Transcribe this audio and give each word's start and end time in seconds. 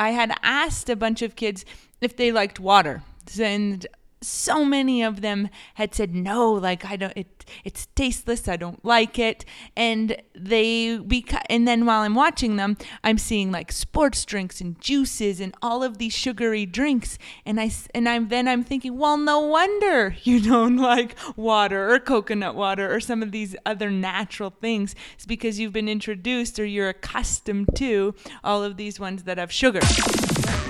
I 0.00 0.12
had 0.12 0.32
asked 0.42 0.88
a 0.88 0.96
bunch 0.96 1.20
of 1.20 1.36
kids 1.36 1.66
if 2.00 2.16
they 2.16 2.32
liked 2.32 2.58
water. 2.58 3.02
And 3.38 3.86
so 4.22 4.64
many 4.64 5.02
of 5.02 5.22
them 5.22 5.48
had 5.74 5.94
said 5.94 6.14
no 6.14 6.50
like 6.52 6.84
i 6.84 6.94
don't 6.96 7.16
it 7.16 7.44
it's 7.64 7.86
tasteless 7.94 8.48
i 8.48 8.56
don't 8.56 8.84
like 8.84 9.18
it. 9.18 9.44
And 9.76 10.16
they 10.34 10.98
beca- 10.98 11.42
and 11.48 11.66
then 11.66 11.86
while 11.86 12.02
i'm 12.02 12.14
watching 12.14 12.56
them 12.56 12.76
i'm 13.02 13.18
seeing 13.18 13.50
like 13.50 13.72
sports 13.72 14.24
drinks 14.24 14.60
and 14.60 14.80
juices 14.80 15.40
and 15.40 15.54
all 15.62 15.82
of 15.82 15.98
these 15.98 16.12
sugary 16.12 16.66
drinks. 16.66 17.18
And 17.46 17.60
i 17.60 17.70
and 17.94 18.08
i'm 18.08 18.28
then 18.28 18.48
i'm 18.48 18.64
thinking 18.64 18.98
well 18.98 19.16
no 19.16 19.40
wonder 19.40 20.16
you 20.22 20.40
don't 20.52 20.76
like 20.76 21.16
water 21.36 21.92
or 21.92 21.98
coconut 21.98 22.54
water 22.54 22.92
or 22.92 23.00
some 23.00 23.22
of 23.22 23.32
these 23.32 23.56
other 23.64 23.90
natural 23.90 24.50
things. 24.50 24.94
It's 25.14 25.26
because 25.26 25.58
you've 25.58 25.72
been 25.72 25.88
introduced 25.88 26.58
or 26.58 26.64
you're 26.64 26.88
accustomed 26.88 27.68
to 27.76 28.14
all 28.44 28.62
of 28.62 28.76
these 28.76 29.00
ones 29.00 29.24
that 29.24 29.38
have 29.38 29.52
sugar 29.52 29.80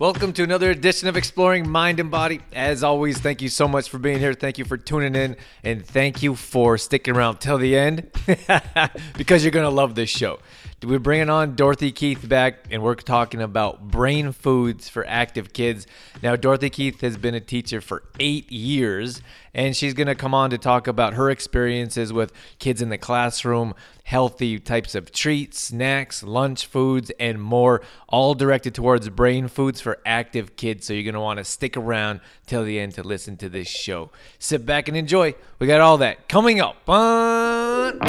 Welcome 0.00 0.32
to 0.32 0.42
another 0.42 0.70
edition 0.70 1.08
of 1.08 1.16
Exploring 1.18 1.68
Mind 1.68 2.00
and 2.00 2.10
Body. 2.10 2.40
As 2.54 2.82
always, 2.82 3.18
thank 3.18 3.42
you 3.42 3.50
so 3.50 3.68
much 3.68 3.90
for 3.90 3.98
being 3.98 4.18
here. 4.18 4.32
Thank 4.32 4.56
you 4.56 4.64
for 4.64 4.78
tuning 4.78 5.14
in, 5.14 5.36
and 5.62 5.84
thank 5.84 6.22
you 6.22 6.34
for 6.36 6.78
sticking 6.78 7.14
around 7.14 7.38
till 7.40 7.58
the 7.58 7.76
end 7.76 8.10
because 9.18 9.44
you're 9.44 9.50
going 9.50 9.66
to 9.66 9.68
love 9.68 9.96
this 9.96 10.08
show. 10.08 10.38
We're 10.82 10.98
bringing 10.98 11.28
on 11.28 11.56
Dorothy 11.56 11.92
Keith 11.92 12.26
back, 12.26 12.64
and 12.70 12.82
we're 12.82 12.94
talking 12.94 13.42
about 13.42 13.90
brain 13.90 14.32
foods 14.32 14.88
for 14.88 15.06
active 15.06 15.52
kids. 15.52 15.86
Now, 16.22 16.36
Dorothy 16.36 16.70
Keith 16.70 17.02
has 17.02 17.18
been 17.18 17.34
a 17.34 17.40
teacher 17.40 17.82
for 17.82 18.02
eight 18.18 18.50
years, 18.50 19.20
and 19.52 19.76
she's 19.76 19.92
going 19.92 20.06
to 20.06 20.14
come 20.14 20.32
on 20.32 20.48
to 20.48 20.56
talk 20.56 20.86
about 20.86 21.12
her 21.14 21.28
experiences 21.28 22.14
with 22.14 22.32
kids 22.58 22.80
in 22.80 22.88
the 22.88 22.96
classroom, 22.96 23.74
healthy 24.04 24.58
types 24.58 24.94
of 24.94 25.12
treats, 25.12 25.60
snacks, 25.60 26.22
lunch 26.22 26.64
foods, 26.64 27.12
and 27.20 27.42
more, 27.42 27.82
all 28.08 28.32
directed 28.32 28.74
towards 28.74 29.06
brain 29.10 29.48
foods 29.48 29.82
for 29.82 29.98
active 30.06 30.56
kids. 30.56 30.86
So, 30.86 30.94
you're 30.94 31.02
going 31.02 31.12
to 31.12 31.20
want 31.20 31.40
to 31.40 31.44
stick 31.44 31.76
around 31.76 32.20
till 32.46 32.64
the 32.64 32.80
end 32.80 32.94
to 32.94 33.02
listen 33.02 33.36
to 33.36 33.50
this 33.50 33.68
show. 33.68 34.08
Sit 34.38 34.64
back 34.64 34.88
and 34.88 34.96
enjoy. 34.96 35.34
We 35.58 35.66
got 35.66 35.82
all 35.82 35.98
that 35.98 36.26
coming 36.26 36.58
up 36.58 36.88
on. 36.88 38.00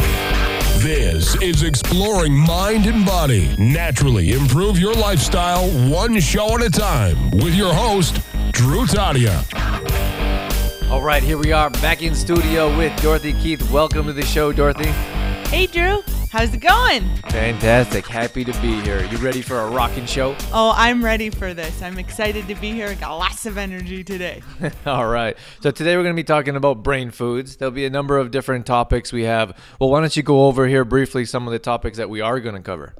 This 0.81 1.35
is 1.43 1.61
Exploring 1.61 2.35
Mind 2.35 2.87
and 2.87 3.05
Body. 3.05 3.55
Naturally 3.59 4.31
improve 4.31 4.79
your 4.79 4.95
lifestyle 4.95 5.69
one 5.87 6.19
show 6.19 6.55
at 6.55 6.63
a 6.63 6.71
time 6.71 7.29
with 7.29 7.53
your 7.53 7.71
host, 7.71 8.19
Drew 8.51 8.87
Tadia. 8.87 9.45
All 10.89 11.03
right, 11.03 11.21
here 11.21 11.37
we 11.37 11.51
are 11.51 11.69
back 11.69 12.01
in 12.01 12.15
studio 12.15 12.75
with 12.75 12.99
Dorothy 12.99 13.33
Keith. 13.33 13.69
Welcome 13.69 14.07
to 14.07 14.13
the 14.13 14.25
show, 14.25 14.51
Dorothy. 14.51 14.89
Hey 15.51 15.67
drew 15.67 16.01
how's 16.31 16.53
it 16.53 16.59
going 16.59 17.03
Fantastic. 17.31 18.07
Happy 18.07 18.43
to 18.43 18.51
be 18.61 18.79
here. 18.81 19.03
You 19.05 19.17
ready 19.17 19.41
for 19.41 19.59
a 19.59 19.69
rocking 19.69 20.05
show? 20.05 20.35
oh 20.53 20.73
i'm 20.77 21.03
ready 21.03 21.29
for 21.29 21.53
this 21.53 21.81
i'm 21.81 21.97
excited 21.97 22.47
to 22.47 22.55
be 22.55 22.71
here 22.71 22.87
I 22.87 22.93
got 22.95 23.15
lots 23.17 23.45
of 23.45 23.57
energy 23.57 24.03
today 24.03 24.41
All 24.85 25.07
right. 25.07 25.37
So 25.61 25.71
today 25.71 25.97
we're 25.97 26.03
going 26.03 26.15
to 26.15 26.19
be 26.19 26.23
talking 26.23 26.55
about 26.55 26.83
brain 26.83 27.11
foods. 27.11 27.57
There'll 27.57 27.71
be 27.71 27.85
a 27.85 27.89
number 27.89 28.17
of 28.17 28.31
different 28.31 28.65
topics 28.65 29.11
we 29.11 29.23
have. 29.23 29.57
Well, 29.79 29.89
why 29.89 29.99
don't 29.99 30.15
you 30.15 30.23
go 30.23 30.45
over 30.47 30.67
here 30.67 30.85
briefly 30.85 31.25
some 31.25 31.47
of 31.47 31.51
the 31.51 31.59
topics 31.59 31.97
that 31.97 32.09
we 32.09 32.21
are 32.21 32.39
going 32.39 32.55
to 32.55 32.61
cover? 32.61 32.93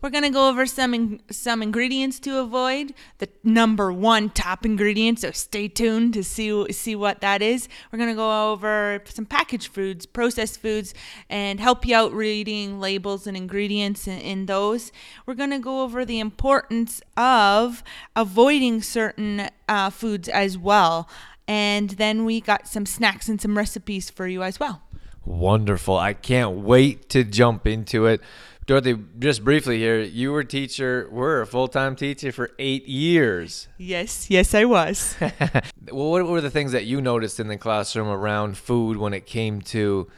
We're 0.00 0.10
gonna 0.10 0.30
go 0.30 0.48
over 0.48 0.64
some 0.64 0.94
in, 0.94 1.20
some 1.30 1.62
ingredients 1.62 2.20
to 2.20 2.38
avoid. 2.38 2.94
The 3.18 3.28
number 3.42 3.92
one 3.92 4.30
top 4.30 4.64
ingredient, 4.64 5.20
so 5.20 5.32
stay 5.32 5.66
tuned 5.66 6.14
to 6.14 6.22
see 6.22 6.72
see 6.72 6.94
what 6.94 7.20
that 7.20 7.42
is. 7.42 7.68
We're 7.90 7.98
gonna 7.98 8.14
go 8.14 8.52
over 8.52 9.02
some 9.06 9.26
packaged 9.26 9.68
foods, 9.68 10.06
processed 10.06 10.60
foods, 10.60 10.94
and 11.28 11.58
help 11.58 11.84
you 11.84 11.96
out 11.96 12.12
reading 12.12 12.78
labels 12.78 13.26
and 13.26 13.36
ingredients 13.36 14.06
in, 14.06 14.20
in 14.20 14.46
those. 14.46 14.92
We're 15.26 15.34
gonna 15.34 15.58
go 15.58 15.82
over 15.82 16.04
the 16.04 16.20
importance 16.20 17.02
of 17.16 17.82
avoiding 18.14 18.82
certain 18.82 19.48
uh, 19.68 19.90
foods 19.90 20.28
as 20.28 20.56
well, 20.56 21.08
and 21.48 21.90
then 21.90 22.24
we 22.24 22.40
got 22.40 22.68
some 22.68 22.86
snacks 22.86 23.28
and 23.28 23.40
some 23.40 23.56
recipes 23.56 24.10
for 24.10 24.28
you 24.28 24.44
as 24.44 24.60
well. 24.60 24.82
Wonderful. 25.24 25.96
I 25.96 26.14
can't 26.14 26.58
wait 26.58 27.08
to 27.10 27.24
jump 27.24 27.66
into 27.66 28.06
it. 28.06 28.20
Dorothy, 28.68 28.98
just 29.18 29.42
briefly 29.44 29.78
here, 29.78 29.98
you 30.02 30.30
were 30.30 30.44
teacher, 30.44 31.08
were 31.10 31.40
a 31.40 31.46
full-time 31.46 31.96
teacher 31.96 32.30
for 32.30 32.50
8 32.58 32.86
years. 32.86 33.66
Yes, 33.78 34.28
yes, 34.28 34.52
I 34.52 34.66
was. 34.66 35.16
well, 35.90 36.10
what 36.10 36.26
were 36.26 36.42
the 36.42 36.50
things 36.50 36.72
that 36.72 36.84
you 36.84 37.00
noticed 37.00 37.40
in 37.40 37.48
the 37.48 37.56
classroom 37.56 38.08
around 38.08 38.58
food 38.58 38.98
when 38.98 39.14
it 39.14 39.24
came 39.24 39.62
to 39.62 40.10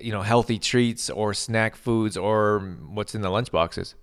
you 0.00 0.12
know, 0.12 0.22
healthy 0.22 0.60
treats 0.60 1.10
or 1.10 1.34
snack 1.34 1.74
foods 1.74 2.16
or 2.16 2.60
what's 2.88 3.16
in 3.16 3.20
the 3.20 3.30
lunch 3.30 3.50
boxes? 3.50 3.96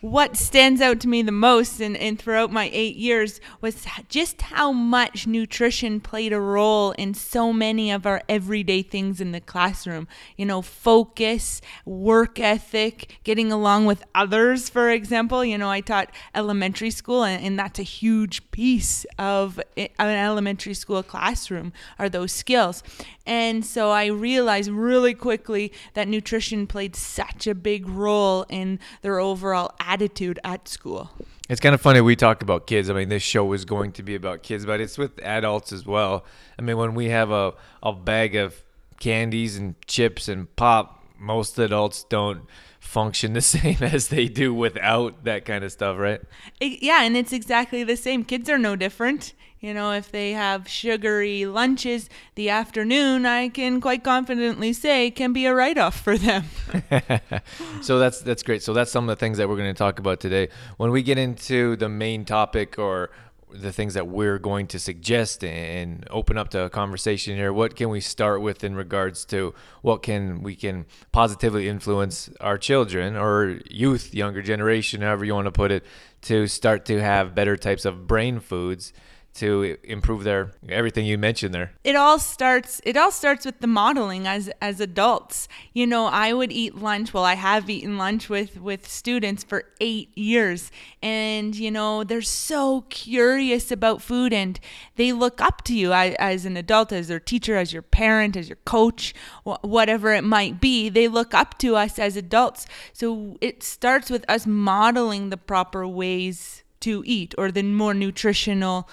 What 0.00 0.36
stands 0.36 0.80
out 0.80 0.98
to 1.00 1.08
me 1.08 1.20
the 1.22 1.32
most 1.32 1.80
and, 1.80 1.96
and 1.96 2.18
throughout 2.18 2.50
my 2.50 2.70
eight 2.72 2.96
years 2.96 3.40
was 3.60 3.84
just 4.08 4.40
how 4.42 4.72
much 4.72 5.26
nutrition 5.26 6.00
played 6.00 6.32
a 6.32 6.40
role 6.40 6.92
in 6.92 7.12
so 7.12 7.52
many 7.52 7.90
of 7.90 8.06
our 8.06 8.22
everyday 8.28 8.82
things 8.82 9.20
in 9.20 9.32
the 9.32 9.40
classroom. 9.40 10.08
You 10.38 10.46
know, 10.46 10.62
focus, 10.62 11.60
work 11.84 12.40
ethic, 12.40 13.18
getting 13.24 13.52
along 13.52 13.84
with 13.84 14.02
others, 14.14 14.70
for 14.70 14.88
example. 14.90 15.44
You 15.44 15.58
know, 15.58 15.70
I 15.70 15.80
taught 15.82 16.10
elementary 16.34 16.90
school, 16.90 17.24
and, 17.24 17.44
and 17.44 17.58
that's 17.58 17.78
a 17.78 17.84
huge 17.84 18.50
piece 18.52 19.04
of 19.18 19.60
eh, 19.76 19.88
an 19.98 20.08
elementary 20.08 20.74
school 20.74 21.02
classroom 21.02 21.72
are 21.98 22.08
those 22.08 22.32
skills. 22.32 22.82
And 23.26 23.64
so 23.64 23.90
I 23.90 24.06
realized 24.06 24.70
really 24.70 25.14
quickly 25.14 25.72
that 25.94 26.08
nutrition 26.08 26.66
played 26.66 26.96
such 26.96 27.46
a 27.46 27.54
big 27.54 27.88
role 27.88 28.44
in 28.48 28.80
their 29.02 29.20
overall 29.20 29.74
attitude 29.90 30.38
at 30.44 30.68
school. 30.68 31.10
It's 31.48 31.60
kind 31.60 31.74
of 31.74 31.80
funny 31.80 32.00
we 32.00 32.14
talk 32.14 32.42
about 32.42 32.68
kids. 32.68 32.88
I 32.88 32.94
mean, 32.94 33.08
this 33.08 33.24
show 33.24 33.52
is 33.52 33.64
going 33.64 33.90
to 33.92 34.04
be 34.04 34.14
about 34.14 34.44
kids, 34.44 34.64
but 34.64 34.80
it's 34.80 34.96
with 34.96 35.20
adults 35.22 35.72
as 35.72 35.84
well. 35.84 36.24
I 36.58 36.62
mean, 36.62 36.76
when 36.76 36.94
we 36.94 37.08
have 37.08 37.32
a, 37.32 37.54
a 37.82 37.92
bag 37.92 38.36
of 38.36 38.62
candies 39.00 39.56
and 39.56 39.74
chips 39.86 40.28
and 40.28 40.54
pop, 40.54 41.04
most 41.18 41.58
adults 41.58 42.04
don't 42.04 42.42
function 42.78 43.32
the 43.38 43.40
same 43.40 43.78
as 43.80 44.08
they 44.08 44.28
do 44.28 44.54
without 44.54 45.24
that 45.24 45.44
kind 45.44 45.64
of 45.64 45.72
stuff, 45.72 45.98
right? 45.98 46.20
It, 46.60 46.82
yeah, 46.82 47.02
and 47.02 47.16
it's 47.16 47.32
exactly 47.32 47.82
the 47.82 47.96
same. 47.96 48.24
Kids 48.24 48.48
are 48.48 48.58
no 48.58 48.76
different. 48.76 49.34
You 49.60 49.74
know, 49.74 49.92
if 49.92 50.10
they 50.10 50.32
have 50.32 50.66
sugary 50.68 51.44
lunches 51.44 52.08
the 52.34 52.48
afternoon, 52.48 53.26
I 53.26 53.50
can 53.50 53.82
quite 53.82 54.02
confidently 54.02 54.72
say 54.72 55.10
can 55.10 55.34
be 55.34 55.44
a 55.44 55.54
write 55.54 55.76
off 55.76 56.00
for 56.00 56.16
them. 56.16 56.44
so 57.82 57.98
that's 57.98 58.22
that's 58.22 58.42
great. 58.42 58.62
So 58.62 58.72
that's 58.72 58.90
some 58.90 59.06
of 59.06 59.18
the 59.18 59.20
things 59.20 59.36
that 59.36 59.50
we're 59.50 59.56
going 59.56 59.72
to 59.72 59.78
talk 59.78 59.98
about 59.98 60.18
today. 60.18 60.48
When 60.78 60.90
we 60.90 61.02
get 61.02 61.18
into 61.18 61.76
the 61.76 61.90
main 61.90 62.24
topic 62.24 62.78
or 62.78 63.10
the 63.52 63.70
things 63.70 63.94
that 63.94 64.06
we're 64.06 64.38
going 64.38 64.66
to 64.68 64.78
suggest 64.78 65.44
and 65.44 66.06
open 66.10 66.38
up 66.38 66.48
to 66.50 66.62
a 66.62 66.70
conversation 66.70 67.34
here 67.34 67.52
what 67.52 67.74
can 67.74 67.88
we 67.88 68.00
start 68.00 68.40
with 68.40 68.62
in 68.62 68.76
regards 68.76 69.24
to 69.24 69.52
what 69.82 70.04
can 70.04 70.40
we 70.40 70.54
can 70.54 70.86
positively 71.10 71.68
influence 71.68 72.30
our 72.40 72.56
children 72.56 73.16
or 73.16 73.58
youth 73.68 74.14
younger 74.14 74.40
generation 74.40 75.02
however 75.02 75.24
you 75.24 75.34
want 75.34 75.46
to 75.46 75.50
put 75.50 75.72
it 75.72 75.84
to 76.22 76.46
start 76.46 76.84
to 76.84 77.00
have 77.00 77.34
better 77.34 77.56
types 77.56 77.84
of 77.84 78.06
brain 78.06 78.38
foods 78.38 78.92
to 79.34 79.76
improve 79.84 80.24
their 80.24 80.52
everything 80.68 81.06
you 81.06 81.16
mentioned 81.16 81.54
there. 81.54 81.72
It 81.84 81.96
all 81.96 82.18
starts 82.18 82.80
it 82.84 82.96
all 82.96 83.10
starts 83.10 83.46
with 83.46 83.60
the 83.60 83.66
modeling 83.66 84.26
as 84.26 84.50
as 84.60 84.80
adults. 84.80 85.48
You 85.72 85.86
know 85.86 86.06
i 86.06 86.32
would 86.32 86.52
eat 86.52 86.74
lunch 86.74 87.14
well 87.14 87.24
i 87.24 87.34
have 87.34 87.70
eaten 87.70 87.96
lunch 87.96 88.28
with 88.28 88.60
with 88.60 88.88
students 88.88 89.44
for 89.44 89.64
8 89.80 90.16
years. 90.16 90.70
And 91.02 91.54
you 91.54 91.70
know 91.70 92.04
they're 92.04 92.22
so 92.22 92.82
curious 92.90 93.70
about 93.70 94.02
food 94.02 94.32
and 94.32 94.58
they 94.96 95.12
look 95.12 95.40
up 95.40 95.62
to 95.64 95.74
you 95.74 95.92
as, 95.92 96.14
as 96.18 96.44
an 96.44 96.56
adult 96.56 96.92
as 96.92 97.08
their 97.08 97.20
teacher 97.20 97.56
as 97.56 97.72
your 97.72 97.82
parent 97.82 98.36
as 98.36 98.48
your 98.48 98.58
coach 98.64 99.14
whatever 99.44 100.12
it 100.12 100.24
might 100.24 100.60
be. 100.60 100.88
They 100.88 101.08
look 101.08 101.34
up 101.34 101.58
to 101.58 101.76
us 101.76 101.98
as 101.98 102.16
adults. 102.16 102.66
So 102.92 103.36
it 103.40 103.62
starts 103.62 104.10
with 104.10 104.24
us 104.28 104.46
modeling 104.46 105.30
the 105.30 105.36
proper 105.36 105.86
ways 105.86 106.62
to 106.80 107.02
eat 107.06 107.34
or 107.38 107.50
the 107.50 107.62
more 107.62 107.94
nutritional 107.94 108.88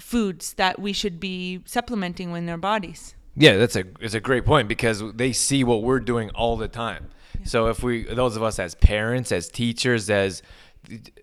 foods 0.00 0.54
that 0.54 0.78
we 0.78 0.92
should 0.92 1.20
be 1.20 1.60
supplementing 1.64 2.34
in 2.34 2.46
their 2.46 2.56
bodies. 2.56 3.14
Yeah, 3.36 3.56
that's 3.56 3.76
a 3.76 3.84
it's 4.00 4.14
a 4.14 4.20
great 4.20 4.44
point 4.44 4.68
because 4.68 5.02
they 5.14 5.32
see 5.32 5.62
what 5.64 5.82
we're 5.82 6.00
doing 6.00 6.30
all 6.30 6.56
the 6.56 6.68
time. 6.68 7.08
Yeah. 7.38 7.46
So 7.46 7.66
if 7.68 7.82
we 7.82 8.02
those 8.02 8.36
of 8.36 8.42
us 8.42 8.58
as 8.58 8.74
parents, 8.74 9.30
as 9.30 9.48
teachers, 9.48 10.10
as 10.10 10.42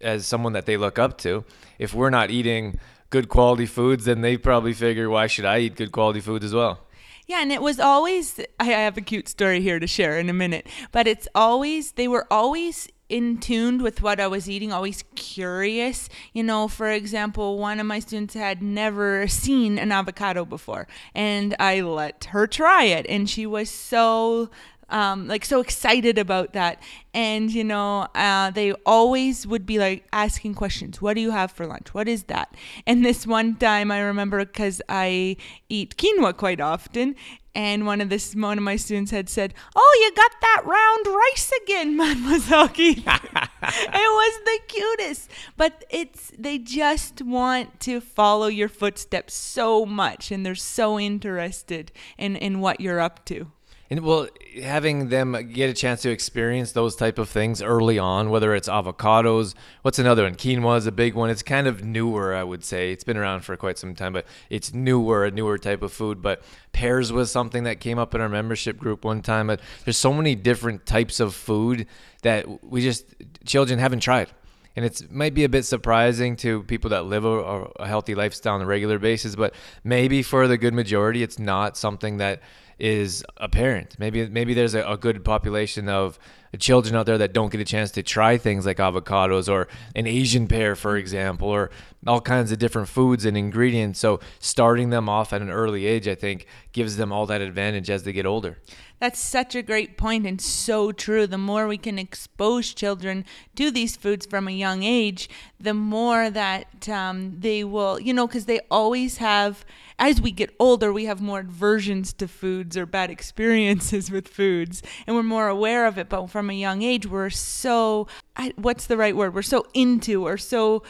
as 0.01 0.25
someone 0.25 0.53
that 0.53 0.65
they 0.65 0.77
look 0.77 0.97
up 0.97 1.17
to, 1.19 1.43
if 1.77 1.93
we're 1.93 2.09
not 2.09 2.31
eating 2.31 2.79
good 3.09 3.29
quality 3.29 3.65
foods, 3.65 4.05
then 4.05 4.21
they 4.21 4.37
probably 4.37 4.73
figure, 4.73 5.09
why 5.09 5.27
should 5.27 5.45
I 5.45 5.59
eat 5.59 5.75
good 5.75 5.91
quality 5.91 6.19
foods 6.19 6.43
as 6.45 6.53
well? 6.53 6.81
Yeah, 7.27 7.41
and 7.41 7.51
it 7.51 7.61
was 7.61 7.79
always, 7.79 8.39
I 8.59 8.65
have 8.65 8.97
a 8.97 9.01
cute 9.01 9.27
story 9.27 9.61
here 9.61 9.79
to 9.79 9.87
share 9.87 10.19
in 10.19 10.29
a 10.29 10.33
minute, 10.33 10.67
but 10.91 11.07
it's 11.07 11.27
always, 11.33 11.93
they 11.93 12.07
were 12.07 12.27
always 12.29 12.87
in 13.07 13.37
tuned 13.37 13.81
with 13.81 14.01
what 14.01 14.19
I 14.19 14.27
was 14.27 14.49
eating, 14.49 14.71
always 14.71 15.03
curious. 15.15 16.09
You 16.33 16.43
know, 16.43 16.67
for 16.67 16.91
example, 16.91 17.57
one 17.59 17.79
of 17.79 17.85
my 17.85 17.99
students 17.99 18.33
had 18.33 18.61
never 18.61 19.27
seen 19.27 19.77
an 19.77 19.91
avocado 19.91 20.45
before, 20.45 20.87
and 21.13 21.55
I 21.59 21.81
let 21.81 22.25
her 22.25 22.47
try 22.47 22.85
it, 22.85 23.05
and 23.07 23.29
she 23.29 23.45
was 23.45 23.69
so 23.69 24.49
um, 24.89 25.27
like 25.27 25.45
so 25.45 25.59
excited 25.59 26.17
about 26.17 26.53
that. 26.53 26.81
And 27.13 27.51
you 27.51 27.63
know, 27.63 28.07
uh, 28.15 28.51
they 28.51 28.73
always 28.85 29.47
would 29.47 29.65
be 29.65 29.79
like 29.79 30.05
asking 30.11 30.55
questions. 30.55 31.01
What 31.01 31.15
do 31.15 31.21
you 31.21 31.31
have 31.31 31.51
for 31.51 31.65
lunch? 31.65 31.93
What 31.93 32.07
is 32.07 32.23
that? 32.23 32.55
And 32.85 33.03
this 33.05 33.25
one 33.25 33.55
time, 33.55 33.91
I 33.91 33.99
remember 33.99 34.39
because 34.45 34.81
I 34.89 35.37
eat 35.69 35.97
quinoa 35.97 36.35
quite 36.35 36.61
often, 36.61 37.15
and 37.55 37.85
one 37.85 38.01
of 38.01 38.09
this 38.09 38.35
one 38.35 38.57
of 38.57 38.63
my 38.63 38.75
students 38.75 39.11
had 39.11 39.29
said, 39.29 39.53
"Oh, 39.75 39.99
you 40.01 40.15
got 40.15 40.31
that 40.41 40.61
round 40.65 41.07
rice 41.07 41.51
again, 41.63 41.95
Mademoiselle 41.97 42.67
Keith." 42.67 42.97
it 43.07 43.93
was 43.93 44.39
the 44.45 44.59
cutest, 44.67 45.31
but 45.55 45.85
it's 45.89 46.31
they 46.37 46.57
just 46.57 47.21
want 47.21 47.79
to 47.81 48.01
follow 48.01 48.47
your 48.47 48.69
footsteps 48.69 49.33
so 49.33 49.85
much, 49.85 50.31
and 50.31 50.45
they're 50.45 50.53
so 50.53 50.99
interested 50.99 51.91
in 52.17 52.35
in 52.35 52.59
what 52.59 52.81
you're 52.81 52.99
up 52.99 53.23
to. 53.25 53.51
And 53.89 53.99
well, 53.99 54.27
having 54.63 55.09
them 55.09 55.51
get 55.53 55.69
a 55.69 55.73
chance 55.73 56.01
to 56.01 56.09
experience 56.09 56.71
those 56.71 56.95
type 56.95 57.19
of 57.19 57.29
things 57.29 57.61
early 57.61 57.99
on, 57.99 58.31
whether 58.31 58.55
it's 58.55 58.67
avocados, 58.67 59.53
what's 59.83 59.99
another 59.99 60.23
one? 60.23 60.33
Quinoa 60.33 60.77
is 60.77 60.87
a 60.87 60.91
big 60.91 61.13
one. 61.13 61.29
It's 61.29 61.43
kind 61.43 61.67
of 61.67 61.83
newer, 61.83 62.33
I 62.33 62.43
would 62.43 62.63
say. 62.63 62.91
It's 62.91 63.03
been 63.03 63.17
around 63.17 63.41
for 63.41 63.55
quite 63.55 63.77
some 63.77 63.93
time, 63.93 64.13
but 64.13 64.25
it's 64.49 64.73
newer, 64.73 65.25
a 65.25 65.31
newer 65.31 65.59
type 65.59 65.83
of 65.83 65.93
food. 65.93 66.19
But 66.23 66.41
pears 66.71 67.13
was 67.13 67.29
something 67.31 67.63
that 67.65 67.79
came 67.79 67.99
up 67.99 68.15
in 68.15 68.21
our 68.21 68.29
membership 68.29 68.77
group 68.79 69.05
one 69.05 69.21
time. 69.21 69.47
But 69.47 69.61
there's 69.83 69.97
so 69.97 70.13
many 70.13 70.33
different 70.33 70.87
types 70.87 71.19
of 71.19 71.35
food 71.35 71.85
that 72.23 72.63
we 72.63 72.81
just 72.81 73.05
children 73.45 73.77
haven't 73.77 73.99
tried 73.99 74.29
and 74.75 74.83
it 74.83 75.09
might 75.09 75.33
be 75.33 75.43
a 75.43 75.49
bit 75.49 75.63
surprising 75.63 76.35
to 76.35 76.63
people 76.63 76.89
that 76.89 77.05
live 77.05 77.23
a, 77.23 77.67
a, 77.77 77.87
healthy 77.87 78.13
lifestyle 78.13 78.55
on 78.55 78.61
a 78.61 78.65
regular 78.65 78.99
basis 78.99 79.35
but 79.35 79.53
maybe 79.83 80.21
for 80.21 80.47
the 80.47 80.57
good 80.57 80.73
majority 80.73 81.23
it's 81.23 81.39
not 81.39 81.77
something 81.77 82.17
that 82.17 82.41
is 82.79 83.23
apparent. 83.37 83.95
Maybe 83.99 84.27
maybe 84.27 84.53
there's 84.53 84.75
a, 84.75 84.83
a, 84.83 84.97
good 84.97 85.23
population 85.23 85.87
of 85.87 86.19
children 86.57 86.95
out 86.95 87.05
there 87.05 87.17
that 87.17 87.33
don't 87.33 87.51
get 87.51 87.61
a 87.61 87.65
chance 87.65 87.91
to 87.91 88.03
try 88.03 88.37
things 88.37 88.65
like 88.65 88.77
avocados 88.77 89.51
or 89.51 89.67
an 89.95 90.07
Asian 90.07 90.47
pear, 90.47 90.75
for 90.75 90.97
example, 90.97 91.47
or 91.49 91.69
all 92.07 92.21
kinds 92.21 92.51
of 92.51 92.59
different 92.59 92.87
foods 92.87 93.25
and 93.25 93.35
ingredients. 93.35 93.99
So 93.99 94.19
starting 94.39 94.89
them 94.89 95.09
off 95.09 95.33
at 95.33 95.41
an 95.41 95.49
early 95.49 95.85
age, 95.85 96.07
I 96.07 96.15
think, 96.15 96.45
gives 96.71 96.97
them 96.97 97.11
all 97.11 97.25
that 97.25 97.41
advantage 97.41 97.89
as 97.89 98.03
they 98.03 98.13
get 98.13 98.25
older. 98.25 98.57
That's 98.99 99.19
such 99.19 99.55
a 99.55 99.61
great 99.61 99.97
point 99.97 100.25
and 100.25 100.39
so 100.39 100.91
true. 100.91 101.27
The 101.27 101.37
more 101.37 101.67
we 101.67 101.77
can 101.77 101.99
expose 101.99 102.73
children 102.73 103.25
to 103.55 103.69
these 103.69 103.97
foods 103.97 104.25
from 104.25 104.47
a 104.47 104.51
young 104.51 104.83
age, 104.83 105.29
the 105.59 105.73
more 105.73 106.29
that 106.29 106.87
um, 106.87 107.39
they 107.39 107.63
will, 107.63 107.99
you 107.99 108.13
know, 108.13 108.25
because 108.25 108.45
they 108.45 108.61
always 108.71 109.17
have, 109.17 109.65
as 109.99 110.21
we 110.21 110.31
get 110.31 110.55
older, 110.59 110.93
we 110.93 111.05
have 111.05 111.21
more 111.21 111.41
aversions 111.41 112.13
to 112.13 112.27
foods 112.27 112.77
or 112.77 112.85
bad 112.85 113.11
experiences 113.11 114.09
with 114.09 114.29
foods, 114.29 114.81
and 115.05 115.15
we're 115.15 115.23
more 115.23 115.49
aware 115.49 115.85
of 115.85 115.97
it. 115.97 116.07
But 116.07 116.27
from 116.27 116.44
a 116.49 116.53
young 116.53 116.81
age, 116.81 117.05
we're 117.07 117.29
so, 117.29 118.07
I, 118.35 118.53
what's 118.55 118.87
the 118.87 118.97
right 118.97 119.15
word? 119.15 119.33
We're 119.33 119.41
so 119.41 119.65
into 119.73 120.25
or 120.25 120.37
so 120.37 120.83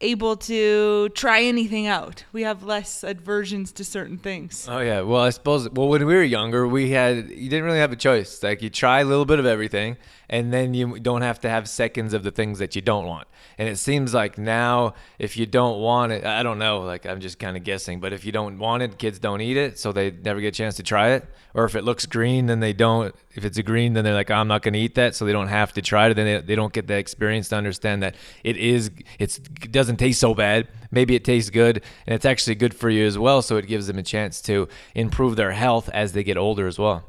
able 0.00 0.36
to 0.36 1.08
try 1.10 1.42
anything 1.42 1.86
out. 1.86 2.24
We 2.32 2.42
have 2.42 2.62
less 2.62 3.02
aversions 3.02 3.72
to 3.72 3.84
certain 3.84 4.18
things. 4.18 4.66
Oh 4.68 4.80
yeah. 4.80 5.00
Well, 5.00 5.22
I 5.22 5.30
suppose 5.30 5.68
well 5.70 5.88
when 5.88 6.04
we 6.06 6.14
were 6.14 6.22
younger, 6.22 6.66
we 6.66 6.90
had 6.90 7.30
you 7.30 7.48
didn't 7.48 7.64
really 7.64 7.78
have 7.78 7.92
a 7.92 7.96
choice. 7.96 8.42
Like 8.42 8.62
you 8.62 8.70
try 8.70 9.00
a 9.00 9.04
little 9.04 9.24
bit 9.24 9.38
of 9.38 9.46
everything 9.46 9.96
and 10.28 10.52
then 10.52 10.74
you 10.74 10.98
don't 10.98 11.22
have 11.22 11.40
to 11.40 11.48
have 11.48 11.68
seconds 11.68 12.14
of 12.14 12.22
the 12.22 12.30
things 12.30 12.58
that 12.58 12.74
you 12.74 12.82
don't 12.82 13.06
want. 13.06 13.28
And 13.58 13.68
it 13.68 13.76
seems 13.76 14.12
like 14.12 14.38
now 14.38 14.94
if 15.18 15.36
you 15.36 15.46
don't 15.46 15.80
want 15.80 16.12
it, 16.12 16.24
I 16.24 16.42
don't 16.42 16.58
know, 16.58 16.80
like 16.80 17.06
I'm 17.06 17.20
just 17.20 17.38
kind 17.38 17.56
of 17.56 17.64
guessing, 17.64 18.00
but 18.00 18.12
if 18.12 18.24
you 18.24 18.32
don't 18.32 18.58
want 18.58 18.82
it, 18.82 18.98
kids 18.98 19.18
don't 19.18 19.40
eat 19.40 19.56
it, 19.56 19.78
so 19.78 19.92
they 19.92 20.10
never 20.10 20.40
get 20.40 20.48
a 20.48 20.50
chance 20.52 20.76
to 20.76 20.82
try 20.82 21.10
it. 21.10 21.26
Or 21.54 21.64
if 21.64 21.74
it 21.74 21.84
looks 21.84 22.06
green, 22.06 22.46
then 22.46 22.60
they 22.60 22.72
don't 22.72 23.14
if 23.36 23.44
it's 23.44 23.58
a 23.58 23.62
green, 23.62 23.92
then 23.92 24.02
they're 24.02 24.14
like, 24.14 24.30
I'm 24.30 24.48
not 24.48 24.62
going 24.62 24.74
to 24.74 24.80
eat 24.80 24.94
that, 24.94 25.14
so 25.14 25.26
they 25.26 25.32
don't 25.32 25.48
have 25.48 25.74
to 25.74 25.82
try 25.82 26.08
it. 26.08 26.14
Then 26.14 26.26
they, 26.26 26.40
they 26.40 26.54
don't 26.54 26.72
get 26.72 26.86
the 26.86 26.96
experience 26.96 27.50
to 27.50 27.56
understand 27.56 28.02
that 28.02 28.14
it 28.42 28.56
is 28.56 28.90
it's 29.18 29.38
it 29.38 29.72
doesn't 29.72 29.98
taste 29.98 30.20
so 30.20 30.34
bad. 30.34 30.68
Maybe 30.90 31.14
it 31.14 31.24
tastes 31.24 31.50
good, 31.50 31.82
and 32.06 32.14
it's 32.14 32.24
actually 32.24 32.54
good 32.54 32.74
for 32.74 32.88
you 32.88 33.06
as 33.06 33.18
well. 33.18 33.42
So 33.42 33.56
it 33.56 33.66
gives 33.66 33.86
them 33.86 33.98
a 33.98 34.02
chance 34.02 34.40
to 34.42 34.68
improve 34.94 35.36
their 35.36 35.52
health 35.52 35.90
as 35.90 36.12
they 36.12 36.24
get 36.24 36.38
older 36.38 36.66
as 36.66 36.78
well. 36.78 37.04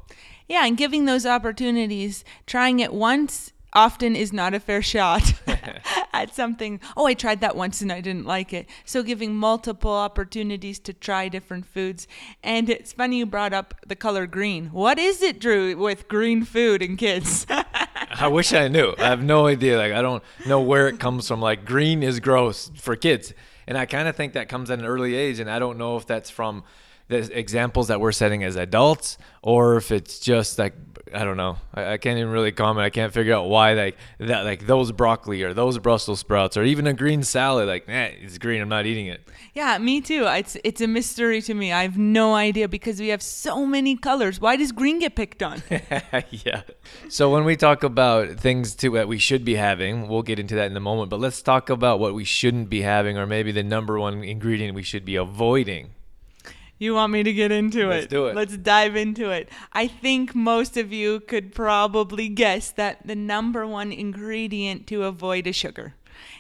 Yeah, 0.48 0.66
and 0.66 0.78
giving 0.78 1.06
those 1.06 1.26
opportunities, 1.26 2.24
trying 2.46 2.80
it 2.80 2.94
once 2.94 3.52
often 3.74 4.16
is 4.16 4.34
not 4.34 4.54
a 4.54 4.60
fair 4.60 4.82
shot 4.82 5.34
at 6.14 6.34
something. 6.34 6.80
Oh, 6.96 7.06
I 7.06 7.14
tried 7.14 7.42
that 7.42 7.56
once 7.56 7.82
and 7.82 7.92
I 7.92 8.02
didn't 8.02 8.26
like 8.26 8.54
it. 8.54 8.68
So 8.86 9.04
giving 9.04 9.36
multiple 9.36 9.92
opportunities 9.92 10.80
to 10.80 10.94
try 10.94 11.28
different 11.30 11.66
foods. 11.66 12.08
And 12.44 12.70
it's 12.70 12.94
funny 12.94 13.20
you 13.20 13.26
brought 13.26 13.54
up 13.54 13.76
the 13.86 13.96
color 13.96 14.26
green. 14.26 14.68
What 14.68 14.98
is 14.98 15.22
it, 15.22 15.40
Drew, 15.40 15.76
with 15.78 16.08
green 16.08 16.44
food 16.44 16.82
and 16.82 16.98
kids? 16.98 17.46
I 18.20 18.28
wish 18.28 18.54
I 18.54 18.68
knew. 18.68 18.96
I 18.98 19.06
have 19.06 19.24
no 19.24 19.48
idea. 19.48 19.78
Like 19.78 19.94
I 19.94 20.02
don't 20.02 20.24
know 20.46 20.62
where 20.62 20.88
it 20.88 21.00
comes 21.00 21.28
from. 21.28 21.42
Like 21.42 21.66
green 21.66 22.04
is 22.04 22.20
gross 22.20 22.72
for 22.76 22.96
kids. 22.96 23.34
And 23.68 23.78
I 23.78 23.86
kind 23.86 24.08
of 24.08 24.16
think 24.16 24.34
that 24.34 24.48
comes 24.48 24.72
at 24.72 24.80
an 24.80 24.86
early 24.86 25.16
age 25.16 25.40
and 25.40 25.50
I 25.52 25.60
don't 25.60 25.78
know 25.78 25.98
if 25.98 26.06
that's 26.06 26.30
from 26.30 26.64
the 27.08 27.38
examples 27.38 27.88
that 27.88 28.02
we're 28.02 28.12
setting 28.12 28.44
as 28.44 28.56
adults 28.56 29.18
or 29.42 29.78
if 29.78 29.92
it's 29.92 30.20
just 30.20 30.60
like 30.60 30.74
I 31.14 31.24
don't 31.24 31.38
know. 31.38 31.58
I, 31.74 31.94
I, 31.94 31.98
can't 31.98 32.18
even 32.18 32.32
really 32.32 32.52
comment. 32.52 32.84
I 32.84 32.90
can't 32.90 33.14
figure 33.14 33.34
out 33.34 33.48
why 33.48 33.74
like 33.74 33.98
that 34.20 34.44
like 34.44 34.68
those 34.68 34.92
broccoli 34.92 35.44
or 35.44 35.54
those 35.54 35.78
Brussels 35.78 36.20
sprouts 36.20 36.58
or 36.58 36.64
even 36.64 36.88
a 36.88 36.94
green 36.94 37.24
salad 37.24 37.68
like 37.68 37.88
eh, 37.88 38.12
it's 38.22 38.38
green. 38.38 38.62
I'm 38.62 38.70
not 38.70 38.86
eating 38.86 39.08
it. 39.08 39.28
Yeah, 39.54 39.78
me 39.78 40.02
too. 40.02 40.26
It's 40.28 40.58
it's 40.64 40.82
a 40.82 40.88
mystery 40.88 41.42
to 41.44 41.54
me. 41.54 41.72
I 41.72 41.84
have 41.84 41.98
no 41.98 42.34
idea 42.34 42.68
because 42.68 43.00
we 43.00 43.10
have 43.10 43.22
so 43.22 43.66
many 43.66 43.96
colors. 43.96 44.40
Why 44.40 44.56
does 44.56 44.72
green 44.72 45.00
get 45.00 45.16
picked 45.16 45.42
on? 45.42 45.64
yeah. 46.30 46.64
So 47.10 47.32
when 47.32 47.46
we 47.46 47.56
talk 47.56 47.84
about 47.84 48.40
things 48.40 48.76
too 48.76 48.92
that 48.92 49.08
we 49.08 49.18
should 49.18 49.46
be 49.46 49.56
having, 49.56 50.08
we'll 50.08 50.24
get 50.24 50.40
into 50.40 50.56
that 50.56 50.70
in 50.70 50.78
a 50.78 50.82
moment. 50.82 51.10
But 51.10 51.20
let's 51.20 51.42
talk 51.42 51.70
about 51.70 52.00
what 52.00 52.14
we 52.14 52.24
shouldn't 52.24 52.70
be 52.70 52.82
having, 52.82 53.18
or 53.18 53.26
maybe 53.26 53.52
the 53.52 53.64
number 53.64 54.00
one 54.00 54.24
ingredient 54.24 54.76
we 54.76 54.84
should 54.84 55.06
be 55.06 55.16
avoiding 55.16 55.92
you 56.80 56.94
want 56.94 57.12
me 57.12 57.24
to 57.24 57.34
get 57.34 57.52
into 57.52 57.90
it. 57.92 57.96
Let's 57.96 58.08
do 58.08 58.28
it. 58.28 58.36
Let's 58.36 58.58
dive 58.58 58.96
into 58.96 59.30
it. 59.32 59.50
I 59.74 59.88
think 59.88 60.36
most 60.36 60.78
of 60.78 60.94
you 60.94 61.20
could 61.20 61.54
probably 61.54 62.30
guess 62.30 62.72
that 62.72 63.06
the 63.06 63.16
number 63.16 63.66
one 63.66 63.92
ingredient 63.92 64.88
to 64.88 65.04
avoid 65.04 65.48
is 65.48 65.56
sugar. 65.56 65.96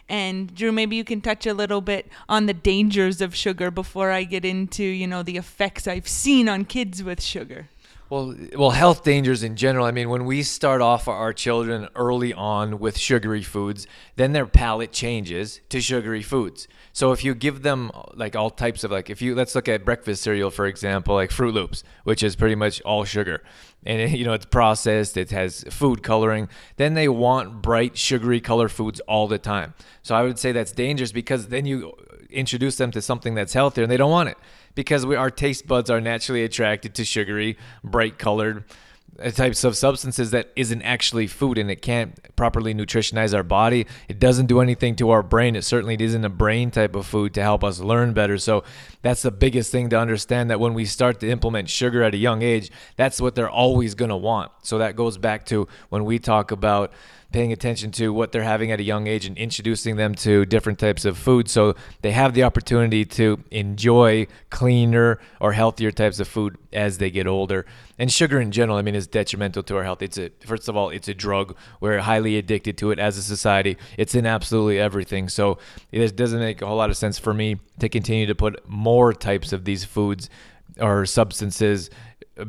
And 0.10 0.56
Drew, 0.56 0.72
maybe 0.72 0.96
you 0.96 1.03
can 1.03 1.22
touch 1.22 1.46
a 1.46 1.53
little 1.53 1.82
bit 1.82 2.08
on 2.29 2.46
the 2.46 2.53
dangers 2.53 3.20
of 3.20 3.36
sugar 3.36 3.70
before 3.70 4.12
I 4.12 4.24
get 4.24 4.46
into, 4.46 4.84
you 4.84 5.06
know, 5.06 5.22
the 5.22 5.38
effects 5.38 5.88
I've 5.88 6.08
seen 6.08 6.48
on 6.48 6.65
kids 6.65 7.03
with 7.03 7.22
sugar. 7.22 7.67
Well, 8.09 8.35
well, 8.55 8.69
health 8.69 9.03
dangers 9.03 9.43
in 9.43 9.57
general. 9.57 9.85
I 9.85 9.91
mean, 9.91 10.09
when 10.09 10.23
we 10.23 10.41
start 10.41 10.79
off 10.79 11.09
our 11.09 11.33
children 11.33 11.89
early 11.93 12.33
on 12.33 12.79
with 12.79 12.97
sugary 12.97 13.43
foods, 13.43 13.85
then 14.15 14.31
their 14.31 14.45
palate 14.45 14.93
changes 14.93 15.59
to 15.67 15.81
sugary 15.81 16.21
foods. 16.21 16.69
So 16.93 17.11
if 17.11 17.25
you 17.25 17.35
give 17.35 17.63
them 17.63 17.91
like 18.13 18.33
all 18.33 18.49
types 18.49 18.85
of 18.85 18.91
like, 18.91 19.09
if 19.09 19.21
you 19.21 19.35
let's 19.35 19.55
look 19.55 19.67
at 19.67 19.83
breakfast 19.83 20.23
cereal 20.23 20.51
for 20.51 20.67
example, 20.67 21.15
like 21.15 21.31
Froot 21.31 21.51
Loops, 21.51 21.83
which 22.05 22.23
is 22.23 22.37
pretty 22.37 22.55
much 22.55 22.79
all 22.83 23.03
sugar, 23.03 23.43
and 23.85 24.09
you 24.17 24.23
know 24.23 24.33
it's 24.33 24.45
processed, 24.45 25.17
it 25.17 25.31
has 25.31 25.65
food 25.69 26.01
coloring. 26.01 26.47
Then 26.77 26.93
they 26.93 27.09
want 27.09 27.61
bright 27.61 27.97
sugary 27.97 28.39
color 28.39 28.69
foods 28.69 29.01
all 29.01 29.27
the 29.27 29.37
time. 29.37 29.73
So 30.01 30.15
I 30.15 30.21
would 30.21 30.39
say 30.39 30.53
that's 30.53 30.71
dangerous 30.71 31.11
because 31.11 31.47
then 31.47 31.65
you 31.65 31.93
introduce 32.29 32.77
them 32.77 32.91
to 32.91 33.01
something 33.01 33.35
that's 33.35 33.51
healthier 33.51 33.83
and 33.83 33.91
they 33.91 33.97
don't 33.97 34.11
want 34.11 34.29
it 34.29 34.37
because 34.77 35.07
we, 35.07 35.15
our 35.15 35.31
taste 35.31 35.65
buds 35.65 35.89
are 35.89 36.00
naturally 36.00 36.43
attracted 36.43 36.93
to 36.93 37.03
sugary, 37.03 37.57
bright 37.84 38.19
colored 38.19 38.63
uh, 39.19 39.31
types 39.31 39.63
of 39.63 39.75
substances 39.75 40.29
that 40.29 40.51
isn't 40.55 40.84
actually 40.84 41.25
food 41.25 41.57
and 41.57 41.72
it 41.72 41.81
can't 41.81 42.36
properly 42.36 42.75
nutritionize 42.75 43.34
our 43.34 43.41
body. 43.41 43.88
It 44.07 44.19
doesn't 44.19 44.46
do 44.46 44.60
anything 44.60 44.96
to 44.98 45.10
our 45.10 45.24
brain. 45.24 45.55
It 45.55 45.63
certainly 45.63 45.98
isn't 46.00 46.24
a 46.24 46.29
brain 46.29 46.69
type 46.69 46.96
of 46.96 47.07
food 47.07 47.34
to 47.34 47.41
help 47.41 47.63
us 47.63 47.79
learn 47.79 48.13
better. 48.13 48.38
So 48.38 48.63
that's 49.01 49.24
the 49.24 49.31
biggest 49.31 49.72
thing 49.72 49.89
to 49.89 50.00
understand 50.00 50.51
that 50.51 50.60
when 50.60 50.75
we 50.75 50.86
start 50.86 51.22
to 51.22 51.27
implement 51.27 51.72
sugar 51.72 52.03
at 52.03 52.13
a 52.13 52.17
young 52.17 52.43
age, 52.43 52.69
that's 52.98 53.19
what 53.19 53.34
they're 53.34 53.50
always 53.50 53.96
going 53.96 54.10
to 54.10 54.15
want. 54.15 54.51
So 54.62 54.77
that 54.77 54.96
goes 54.96 55.17
back 55.17 55.48
to 55.48 55.67
when 55.89 56.05
we 56.05 56.19
talk 56.19 56.51
about 56.51 56.93
paying 57.31 57.51
attention 57.51 57.91
to 57.91 58.13
what 58.13 58.31
they're 58.31 58.43
having 58.43 58.72
at 58.72 58.79
a 58.79 58.84
young 58.84 59.07
age 59.07 59.25
and 59.25 59.38
introducing 59.38 59.98
them 59.98 60.15
to 60.15 60.46
different 60.46 60.79
types 60.79 61.03
of 61.03 61.17
food 61.17 61.50
so 61.50 61.75
they 62.01 62.12
have 62.12 62.34
the 62.34 62.43
opportunity 62.43 63.03
to 63.03 63.43
enjoy 63.51 64.25
cleaner 64.50 65.19
or 65.41 65.51
healthier 65.51 65.91
types 65.91 66.19
of 66.19 66.27
food 66.27 66.57
as 66.72 66.98
they 67.00 67.10
get 67.10 67.27
older. 67.27 67.65
And 68.00 68.12
sugar 68.12 68.39
in 68.39 68.51
general, 68.51 68.77
I 68.77 68.81
mean, 68.81 68.96
is 68.96 69.07
detrimental 69.07 69.63
to 69.63 69.77
our 69.77 69.84
health. 69.84 70.01
It's 70.01 70.17
a 70.17 70.31
first 70.46 70.69
of 70.69 70.77
all, 70.77 70.89
it's 70.89 71.07
a 71.07 71.13
drug. 71.13 71.55
We're 71.81 72.00
highly 72.00 72.38
addicted 72.38 72.77
to 72.79 72.91
it 72.91 73.00
as 73.00 73.17
a 73.17 73.24
society. 73.24 73.77
It's 73.98 74.15
in 74.15 74.25
absolutely 74.25 74.79
everything. 74.79 75.29
So 75.29 75.57
it 75.91 76.15
doesn't 76.15 76.39
make 76.39 76.62
a 76.62 76.67
whole 76.67 76.77
lot 76.77 76.89
of 76.89 76.98
sense 76.98 77.19
for 77.19 77.34
me 77.34 77.60
to 77.79 77.89
continue 77.89 78.27
to 78.27 78.36
put 78.36 78.67
more 78.69 79.13
types 79.13 79.51
of 79.51 79.65
these 79.65 79.84
foods 79.84 80.29
or 80.79 81.05
substances 81.05 81.89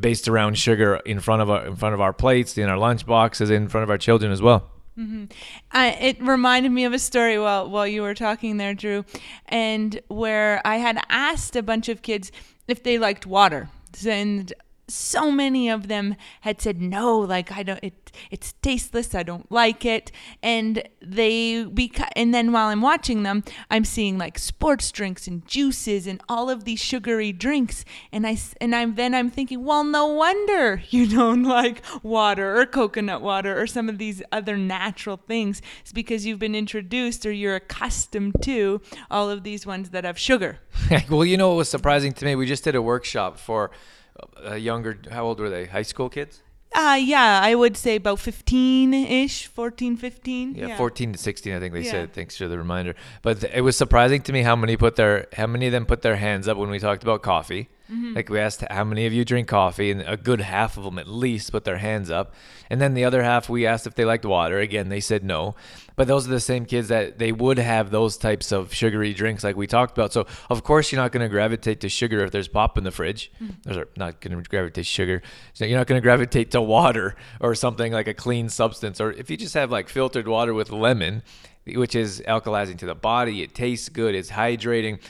based 0.00 0.28
around 0.28 0.58
sugar 0.58 0.96
in 1.04 1.20
front 1.20 1.42
of 1.42 1.50
our 1.50 1.66
in 1.66 1.76
front 1.76 1.94
of 1.94 2.00
our 2.00 2.12
plates, 2.12 2.56
in 2.58 2.68
our 2.68 2.78
lunch 2.78 3.06
boxes, 3.06 3.50
in 3.50 3.68
front 3.68 3.84
of 3.84 3.90
our 3.90 3.98
children 3.98 4.32
as 4.32 4.42
well. 4.42 4.70
Mm-hmm. 4.98 5.26
I, 5.70 5.90
it 5.90 6.20
reminded 6.20 6.72
me 6.72 6.84
of 6.84 6.92
a 6.92 6.98
story 6.98 7.38
while 7.38 7.70
while 7.70 7.86
you 7.86 8.02
were 8.02 8.14
talking 8.14 8.56
there, 8.56 8.74
Drew, 8.74 9.04
and 9.46 10.00
where 10.08 10.60
I 10.64 10.78
had 10.78 11.00
asked 11.08 11.54
a 11.54 11.62
bunch 11.62 11.88
of 11.88 12.02
kids 12.02 12.32
if 12.66 12.82
they 12.82 12.98
liked 12.98 13.24
water, 13.24 13.68
and 14.06 14.52
so 14.88 15.30
many 15.30 15.68
of 15.68 15.88
them 15.88 16.16
had 16.40 16.60
said 16.60 16.80
no 16.80 17.18
like 17.18 17.52
i 17.52 17.62
don't 17.62 17.80
it 17.82 18.08
it's 18.30 18.54
tasteless 18.62 19.14
i 19.14 19.22
don't 19.22 19.50
like 19.50 19.84
it. 19.84 20.10
And 20.42 20.82
they 21.00 21.64
beca- 21.64 22.08
and 22.16 22.32
then 22.34 22.52
while 22.52 22.68
i'm 22.68 22.80
watching 22.80 23.22
them 23.22 23.44
i'm 23.70 23.84
seeing 23.84 24.18
like 24.18 24.38
sports 24.38 24.90
drinks 24.90 25.26
and 25.26 25.46
juices 25.46 26.06
and 26.06 26.20
all 26.28 26.50
of 26.50 26.64
these 26.64 26.80
sugary 26.80 27.32
drinks. 27.32 27.84
And 28.12 28.26
i 28.26 28.36
and 28.60 28.74
i'm 28.74 28.94
then 28.94 29.14
i'm 29.14 29.30
thinking 29.30 29.64
well 29.64 29.84
no 29.84 30.06
wonder 30.06 30.82
you 30.90 31.06
don't 31.06 31.42
like 31.42 31.82
water 32.02 32.58
or 32.58 32.66
coconut 32.66 33.22
water 33.22 33.60
or 33.60 33.66
some 33.66 33.88
of 33.88 33.98
these 33.98 34.22
other 34.32 34.56
natural 34.56 35.16
things. 35.16 35.60
It's 35.80 35.92
because 35.92 36.26
you've 36.26 36.38
been 36.38 36.54
introduced 36.54 37.26
or 37.26 37.32
you're 37.32 37.56
accustomed 37.56 38.36
to 38.42 38.80
all 39.10 39.30
of 39.30 39.42
these 39.42 39.66
ones 39.66 39.90
that 39.90 40.04
have 40.04 40.18
sugar. 40.18 40.58
Well, 41.10 41.24
you 41.24 41.36
know 41.36 41.48
what 41.48 41.56
was 41.56 41.68
surprising 41.68 42.12
to 42.14 42.24
me? 42.24 42.34
We 42.34 42.46
just 42.46 42.64
did 42.64 42.74
a 42.74 42.82
workshop 42.82 43.38
for 43.38 43.70
a 44.42 44.56
younger. 44.56 44.98
How 45.10 45.24
old 45.24 45.40
were 45.40 45.50
they? 45.50 45.66
High 45.66 45.82
school 45.82 46.08
kids? 46.08 46.42
Uh, 46.74 46.98
yeah, 47.00 47.40
I 47.42 47.54
would 47.54 47.76
say 47.78 47.96
about 47.96 48.18
15 48.20 48.92
ish, 48.92 49.46
14, 49.46 49.96
15. 49.96 50.54
Yeah, 50.54 50.76
14 50.76 51.12
to 51.14 51.18
16, 51.18 51.54
I 51.54 51.58
think 51.60 51.72
they 51.72 51.80
Yeah. 51.82 51.90
said. 51.90 52.12
Thanks 52.12 52.36
for 52.36 52.46
the 52.46 52.58
reminder. 52.58 52.94
But 53.22 53.40
th- 53.40 53.52
it 53.54 53.62
was 53.62 53.76
surprising 53.76 54.20
to 54.22 54.32
me 54.34 54.42
how 54.42 54.54
many 54.54 54.76
put 54.76 54.96
their 54.96 55.28
how 55.32 55.46
many 55.46 55.66
of 55.66 55.72
them 55.72 55.86
put 55.86 56.02
their 56.02 56.16
hands 56.16 56.46
up 56.46 56.56
when 56.58 56.68
we 56.68 56.78
talked 56.78 57.02
about 57.02 57.22
coffee. 57.22 57.68
Mm-hmm. 57.90 58.14
Like 58.14 58.28
we 58.28 58.38
asked 58.38 58.62
how 58.70 58.84
many 58.84 59.06
of 59.06 59.12
you 59.12 59.24
drink 59.24 59.48
coffee, 59.48 59.90
and 59.90 60.02
a 60.02 60.16
good 60.16 60.40
half 60.40 60.76
of 60.76 60.84
them 60.84 60.98
at 60.98 61.08
least 61.08 61.52
put 61.52 61.64
their 61.64 61.78
hands 61.78 62.10
up. 62.10 62.34
And 62.68 62.80
then 62.80 62.94
the 62.94 63.04
other 63.04 63.22
half, 63.22 63.48
we 63.48 63.66
asked 63.66 63.86
if 63.86 63.94
they 63.94 64.04
liked 64.04 64.26
water. 64.26 64.58
Again, 64.58 64.88
they 64.90 65.00
said 65.00 65.24
no. 65.24 65.54
But 65.96 66.06
those 66.06 66.28
are 66.28 66.30
the 66.30 66.38
same 66.38 66.64
kids 66.64 66.88
that 66.88 67.18
they 67.18 67.32
would 67.32 67.58
have 67.58 67.90
those 67.90 68.16
types 68.16 68.52
of 68.52 68.72
sugary 68.72 69.12
drinks 69.12 69.42
like 69.42 69.56
we 69.56 69.66
talked 69.66 69.98
about. 69.98 70.12
So 70.12 70.26
of 70.48 70.62
course 70.62 70.92
you're 70.92 71.00
not 71.00 71.10
going 71.10 71.24
to 71.24 71.28
gravitate 71.28 71.80
to 71.80 71.88
sugar 71.88 72.22
if 72.24 72.30
there's 72.30 72.46
pop 72.46 72.78
in 72.78 72.84
the 72.84 72.92
fridge. 72.92 73.32
Or 73.68 73.88
not 73.96 74.20
going 74.20 74.40
to 74.40 74.48
gravitate 74.48 74.74
to 74.74 74.84
sugar. 74.84 75.22
So 75.54 75.64
you're 75.64 75.76
not 75.76 75.88
going 75.88 76.00
to 76.00 76.04
gravitate 76.04 76.52
to 76.52 76.62
water 76.62 77.16
or 77.40 77.56
something 77.56 77.92
like 77.92 78.06
a 78.06 78.14
clean 78.14 78.48
substance. 78.48 79.00
Or 79.00 79.10
if 79.10 79.28
you 79.28 79.36
just 79.36 79.54
have 79.54 79.72
like 79.72 79.88
filtered 79.88 80.28
water 80.28 80.54
with 80.54 80.70
lemon, 80.70 81.22
which 81.66 81.96
is 81.96 82.22
alkalizing 82.28 82.78
to 82.78 82.86
the 82.86 82.94
body, 82.94 83.42
it 83.42 83.54
tastes 83.54 83.88
good, 83.88 84.14
it's 84.14 84.30
hydrating. 84.30 85.00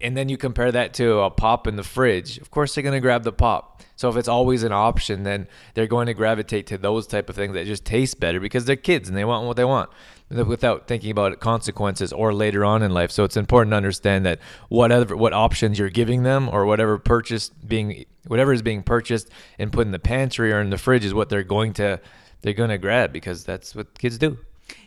And 0.00 0.16
then 0.16 0.28
you 0.28 0.36
compare 0.36 0.72
that 0.72 0.94
to 0.94 1.20
a 1.20 1.30
pop 1.30 1.66
in 1.66 1.76
the 1.76 1.82
fridge. 1.82 2.38
Of 2.38 2.50
course, 2.50 2.74
they're 2.74 2.82
going 2.82 2.94
to 2.94 3.00
grab 3.00 3.24
the 3.24 3.32
pop. 3.32 3.82
So 3.96 4.10
if 4.10 4.16
it's 4.16 4.28
always 4.28 4.62
an 4.62 4.72
option, 4.72 5.22
then 5.22 5.48
they're 5.74 5.86
going 5.86 6.06
to 6.06 6.14
gravitate 6.14 6.66
to 6.68 6.78
those 6.78 7.06
type 7.06 7.30
of 7.30 7.36
things 7.36 7.54
that 7.54 7.66
just 7.66 7.84
taste 7.84 8.20
better 8.20 8.38
because 8.40 8.66
they're 8.66 8.76
kids 8.76 9.08
and 9.08 9.16
they 9.16 9.24
want 9.24 9.46
what 9.46 9.56
they 9.56 9.64
want 9.64 9.90
without 10.28 10.86
thinking 10.86 11.10
about 11.10 11.38
consequences 11.40 12.12
or 12.12 12.34
later 12.34 12.64
on 12.64 12.82
in 12.82 12.92
life. 12.92 13.10
So 13.10 13.24
it's 13.24 13.36
important 13.36 13.72
to 13.72 13.76
understand 13.76 14.26
that 14.26 14.38
whatever 14.68 15.16
what 15.16 15.32
options 15.32 15.78
you're 15.78 15.88
giving 15.88 16.24
them 16.24 16.48
or 16.48 16.66
whatever 16.66 16.98
purchase 16.98 17.48
being 17.48 18.04
whatever 18.26 18.52
is 18.52 18.60
being 18.60 18.82
purchased 18.82 19.30
and 19.58 19.72
put 19.72 19.86
in 19.86 19.92
the 19.92 19.98
pantry 19.98 20.52
or 20.52 20.60
in 20.60 20.70
the 20.70 20.78
fridge 20.78 21.04
is 21.04 21.14
what 21.14 21.28
they're 21.28 21.44
going 21.44 21.72
to 21.74 22.00
they're 22.42 22.52
going 22.52 22.70
to 22.70 22.78
grab 22.78 23.12
because 23.12 23.44
that's 23.44 23.74
what 23.74 23.98
kids 23.98 24.18
do. 24.18 24.38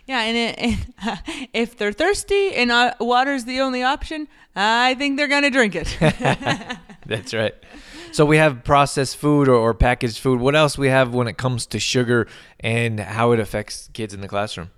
Yeah, 0.09 0.21
and, 0.21 0.35
it, 0.35 0.57
and 0.57 1.49
if 1.53 1.77
they're 1.77 1.93
thirsty 1.93 2.55
and 2.55 2.71
uh, 2.71 2.95
water's 2.99 3.45
the 3.45 3.59
only 3.59 3.83
option, 3.83 4.27
I 4.55 4.95
think 4.95 5.17
they're 5.17 5.27
going 5.27 5.43
to 5.43 5.51
drink 5.51 5.75
it. 5.75 5.95
That's 7.05 7.31
right. 7.31 7.53
So 8.11 8.25
we 8.25 8.37
have 8.37 8.63
processed 8.63 9.17
food 9.17 9.47
or, 9.47 9.53
or 9.53 9.75
packaged 9.75 10.17
food. 10.17 10.39
What 10.39 10.55
else 10.55 10.79
we 10.79 10.87
have 10.87 11.13
when 11.13 11.27
it 11.27 11.37
comes 11.37 11.67
to 11.67 11.79
sugar 11.79 12.27
and 12.59 12.99
how 12.99 13.33
it 13.33 13.39
affects 13.39 13.91
kids 13.93 14.15
in 14.15 14.21
the 14.21 14.27
classroom? 14.27 14.71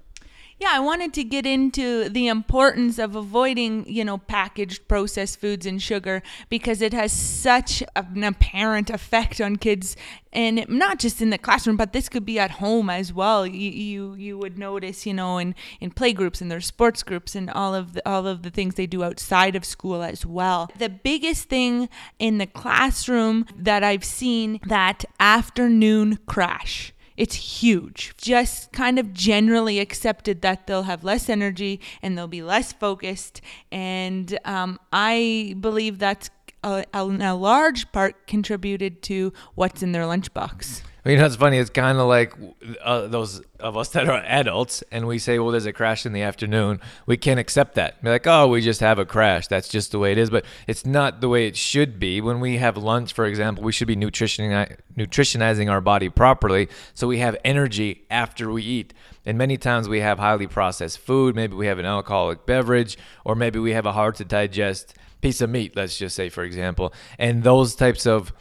Yeah, 0.61 0.73
I 0.73 0.79
wanted 0.79 1.11
to 1.15 1.23
get 1.23 1.47
into 1.47 2.07
the 2.07 2.27
importance 2.27 2.99
of 2.99 3.15
avoiding, 3.15 3.83
you 3.91 4.05
know, 4.05 4.19
packaged 4.19 4.87
processed 4.87 5.39
foods 5.39 5.65
and 5.65 5.81
sugar 5.81 6.21
because 6.49 6.83
it 6.83 6.93
has 6.93 7.11
such 7.11 7.81
an 7.95 8.23
apparent 8.23 8.91
effect 8.91 9.41
on 9.41 9.55
kids 9.55 9.97
and 10.31 10.63
not 10.69 10.99
just 10.99 11.19
in 11.19 11.31
the 11.31 11.39
classroom, 11.39 11.77
but 11.77 11.93
this 11.93 12.09
could 12.09 12.25
be 12.25 12.37
at 12.37 12.51
home 12.51 12.91
as 12.91 13.11
well. 13.11 13.47
You 13.47 13.71
you, 13.71 14.13
you 14.13 14.37
would 14.37 14.59
notice, 14.59 15.03
you 15.07 15.15
know, 15.15 15.39
in, 15.39 15.55
in 15.79 15.89
play 15.89 16.13
groups 16.13 16.41
and 16.41 16.51
their 16.51 16.61
sports 16.61 17.01
groups 17.01 17.33
and 17.33 17.49
all 17.49 17.73
of 17.73 17.93
the 17.93 18.07
all 18.07 18.27
of 18.27 18.43
the 18.43 18.51
things 18.51 18.75
they 18.75 18.85
do 18.85 19.03
outside 19.03 19.55
of 19.55 19.65
school 19.65 20.03
as 20.03 20.27
well. 20.27 20.69
The 20.77 20.89
biggest 20.89 21.49
thing 21.49 21.89
in 22.19 22.37
the 22.37 22.45
classroom 22.45 23.47
that 23.57 23.83
I've 23.83 24.05
seen 24.05 24.59
that 24.67 25.05
afternoon 25.19 26.19
crash 26.27 26.93
it's 27.17 27.35
huge. 27.35 28.13
Just 28.17 28.71
kind 28.71 28.97
of 28.99 29.13
generally 29.13 29.79
accepted 29.79 30.41
that 30.41 30.67
they'll 30.67 30.83
have 30.83 31.03
less 31.03 31.29
energy 31.29 31.79
and 32.01 32.17
they'll 32.17 32.27
be 32.27 32.41
less 32.41 32.73
focused. 32.73 33.41
And 33.71 34.37
um, 34.45 34.79
I 34.91 35.55
believe 35.59 35.99
that's 35.99 36.29
a, 36.63 36.85
a, 36.93 37.03
a 37.03 37.35
large 37.35 37.91
part 37.91 38.27
contributed 38.27 39.01
to 39.03 39.33
what's 39.55 39.83
in 39.83 39.91
their 39.91 40.03
lunchbox. 40.03 40.81
You 41.03 41.17
know, 41.17 41.25
it's 41.25 41.35
funny. 41.35 41.57
It's 41.57 41.71
kind 41.71 41.97
of 41.97 42.07
like 42.07 42.35
uh, 42.83 43.07
those 43.07 43.41
of 43.59 43.75
us 43.75 43.89
that 43.89 44.07
are 44.07 44.23
adults, 44.23 44.83
and 44.91 45.07
we 45.07 45.17
say, 45.17 45.39
"Well, 45.39 45.49
there's 45.49 45.65
a 45.65 45.73
crash 45.73 46.05
in 46.05 46.13
the 46.13 46.21
afternoon." 46.21 46.79
We 47.07 47.17
can't 47.17 47.39
accept 47.39 47.73
that. 47.75 48.03
Be 48.03 48.09
like, 48.11 48.27
"Oh, 48.27 48.47
we 48.47 48.61
just 48.61 48.81
have 48.81 48.99
a 48.99 49.05
crash. 49.05 49.47
That's 49.47 49.67
just 49.67 49.91
the 49.91 49.97
way 49.97 50.11
it 50.11 50.19
is." 50.19 50.29
But 50.29 50.45
it's 50.67 50.85
not 50.85 51.19
the 51.19 51.27
way 51.27 51.47
it 51.47 51.57
should 51.57 51.99
be. 51.99 52.21
When 52.21 52.39
we 52.39 52.57
have 52.57 52.77
lunch, 52.77 53.13
for 53.13 53.25
example, 53.25 53.63
we 53.63 53.71
should 53.71 53.87
be 53.87 53.95
nutritioning, 53.95 54.77
nutritionizing 54.95 55.71
our 55.71 55.81
body 55.81 56.07
properly, 56.07 56.69
so 56.93 57.07
we 57.07 57.17
have 57.17 57.35
energy 57.43 58.05
after 58.11 58.51
we 58.51 58.61
eat. 58.61 58.93
And 59.25 59.39
many 59.39 59.57
times 59.57 59.89
we 59.89 60.01
have 60.01 60.19
highly 60.19 60.45
processed 60.45 60.99
food. 60.99 61.35
Maybe 61.35 61.55
we 61.55 61.65
have 61.65 61.79
an 61.79 61.85
alcoholic 61.85 62.45
beverage, 62.45 62.95
or 63.25 63.33
maybe 63.33 63.57
we 63.57 63.71
have 63.71 63.87
a 63.87 63.93
hard 63.93 64.15
to 64.15 64.25
digest 64.25 64.93
piece 65.19 65.41
of 65.41 65.49
meat. 65.49 65.75
Let's 65.75 65.97
just 65.97 66.15
say, 66.15 66.29
for 66.29 66.43
example, 66.43 66.93
and 67.17 67.41
those 67.41 67.73
types 67.73 68.05
of 68.05 68.31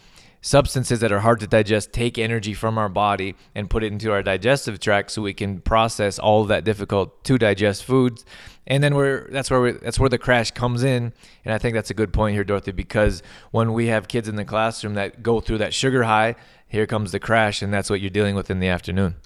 substances 0.40 1.00
that 1.00 1.12
are 1.12 1.20
hard 1.20 1.40
to 1.40 1.46
digest 1.46 1.92
take 1.92 2.18
energy 2.18 2.54
from 2.54 2.78
our 2.78 2.88
body 2.88 3.34
and 3.54 3.68
put 3.68 3.84
it 3.84 3.92
into 3.92 4.10
our 4.10 4.22
digestive 4.22 4.80
tract 4.80 5.10
so 5.10 5.22
we 5.22 5.34
can 5.34 5.60
process 5.60 6.18
all 6.18 6.44
that 6.44 6.64
difficult 6.64 7.22
to 7.24 7.36
digest 7.38 7.84
foods. 7.84 8.24
And 8.66 8.82
then 8.82 8.94
we're 8.94 9.28
that's 9.30 9.50
where 9.50 9.60
we, 9.60 9.72
that's 9.72 9.98
where 9.98 10.08
the 10.08 10.18
crash 10.18 10.50
comes 10.52 10.82
in. 10.82 11.12
And 11.44 11.54
i 11.54 11.58
think 11.58 11.74
that's 11.74 11.90
a 11.90 11.94
good 11.94 12.12
point 12.12 12.34
here 12.34 12.44
dorothy 12.44 12.72
because 12.72 13.22
when 13.50 13.72
we 13.72 13.86
have 13.88 14.08
kids 14.08 14.28
in 14.28 14.36
the 14.36 14.44
classroom 14.44 14.94
that 14.94 15.22
go 15.22 15.40
through 15.40 15.58
that 15.58 15.74
sugar 15.74 16.04
high 16.04 16.36
here 16.68 16.86
comes 16.86 17.12
the 17.12 17.20
crash 17.20 17.62
and 17.62 17.72
that's 17.74 17.90
what 17.90 18.00
you're 18.00 18.10
dealing 18.10 18.34
with 18.34 18.50
in 18.50 18.60
the 18.60 18.68
afternoon 18.68 19.16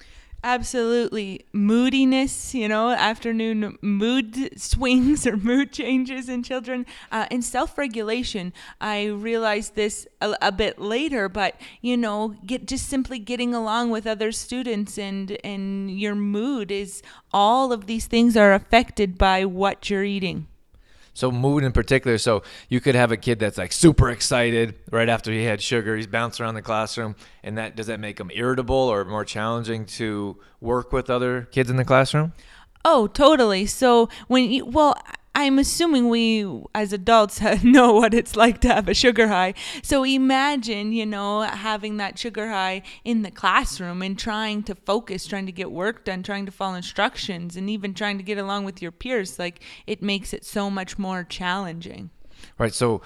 Absolutely. 0.45 1.43
Moodiness, 1.53 2.53
you 2.53 2.67
know, 2.67 2.91
afternoon 2.91 3.79
mood 3.81 4.61
swings 4.61 5.25
or 5.25 5.37
mood 5.37 5.73
changes 5.73 6.29
in 6.29 6.43
children. 6.43 6.85
Uh, 7.11 7.25
and 7.31 7.43
self 7.43 7.79
regulation, 7.79 8.53
I 8.79 9.05
realized 9.05 9.73
this 9.73 10.05
a, 10.21 10.35
a, 10.43 10.51
bit 10.51 10.77
later, 10.77 11.27
but, 11.29 11.59
you 11.81 11.97
know, 11.97 12.35
get 12.45 12.67
just 12.67 12.87
simply 12.87 13.17
getting 13.17 13.55
along 13.55 13.89
with 13.89 14.05
other 14.05 14.31
students 14.31 14.99
and, 14.99 15.35
and 15.43 15.89
your 15.99 16.13
mood 16.13 16.71
is 16.71 17.01
all 17.33 17.73
of 17.73 17.87
these 17.87 18.05
things 18.05 18.37
are 18.37 18.53
affected 18.53 19.17
by 19.17 19.45
what 19.45 19.89
you're 19.89 20.03
eating. 20.03 20.45
So 21.15 21.31
mood 21.31 21.63
in 21.63 21.71
particular. 21.71 22.19
So 22.19 22.43
you 22.69 22.79
could 22.79 22.93
have 22.93 23.11
a 23.11 23.17
kid 23.17 23.39
that's 23.39 23.57
like 23.57 23.71
super 23.71 24.11
excited 24.11 24.75
right 24.91 25.09
after 25.09 25.31
he 25.31 25.43
had 25.45 25.63
sugar. 25.63 25.95
He's 25.95 26.05
bouncing 26.05 26.43
around 26.43 26.53
the 26.53 26.61
classroom, 26.61 27.15
and 27.43 27.57
that 27.57 27.75
does 27.75 27.87
that 27.87 27.99
make 27.99 28.19
him 28.19 28.29
irritable 28.31 28.75
or 28.75 29.03
more 29.05 29.25
challenging 29.25 29.85
to 29.85 30.37
work 30.61 30.91
with 30.93 31.09
other 31.09 31.47
kids 31.51 31.71
in 31.71 31.77
the 31.77 31.85
classroom? 31.85 32.33
Oh, 32.83 33.07
totally. 33.07 33.65
So 33.65 34.09
when 34.27 34.51
you 34.51 34.65
well. 34.65 34.95
I'm 35.37 35.59
assuming 35.59 36.07
we 36.07 36.49
as 36.73 36.93
adults 36.93 37.41
know 37.63 37.93
what 37.93 38.13
it's 38.13 38.37
like 38.37 38.61
to 38.61 38.69
have 38.73 38.87
a 38.87 38.93
sugar 38.93 39.27
high. 39.27 39.53
So 39.83 40.05
imagine, 40.05 40.93
you 40.93 41.05
know, 41.05 41.41
having 41.41 41.97
that 41.97 42.17
sugar 42.17 42.49
high 42.49 42.83
in 43.03 43.21
the 43.21 43.31
classroom 43.31 44.01
and 44.01 44.17
trying 44.17 44.63
to 44.63 44.75
focus, 44.75 45.27
trying 45.27 45.45
to 45.45 45.51
get 45.51 45.71
work 45.71 46.05
done, 46.05 46.23
trying 46.23 46.45
to 46.45 46.53
follow 46.53 46.75
instructions, 46.75 47.57
and 47.57 47.69
even 47.69 47.93
trying 47.93 48.17
to 48.17 48.23
get 48.23 48.37
along 48.37 48.63
with 48.63 48.81
your 48.81 48.93
peers. 48.93 49.37
Like 49.37 49.61
it 49.85 50.01
makes 50.01 50.33
it 50.33 50.45
so 50.45 50.69
much 50.69 50.97
more 50.97 51.25
challenging. 51.25 52.11
Right. 52.57 52.73
So 52.73 53.01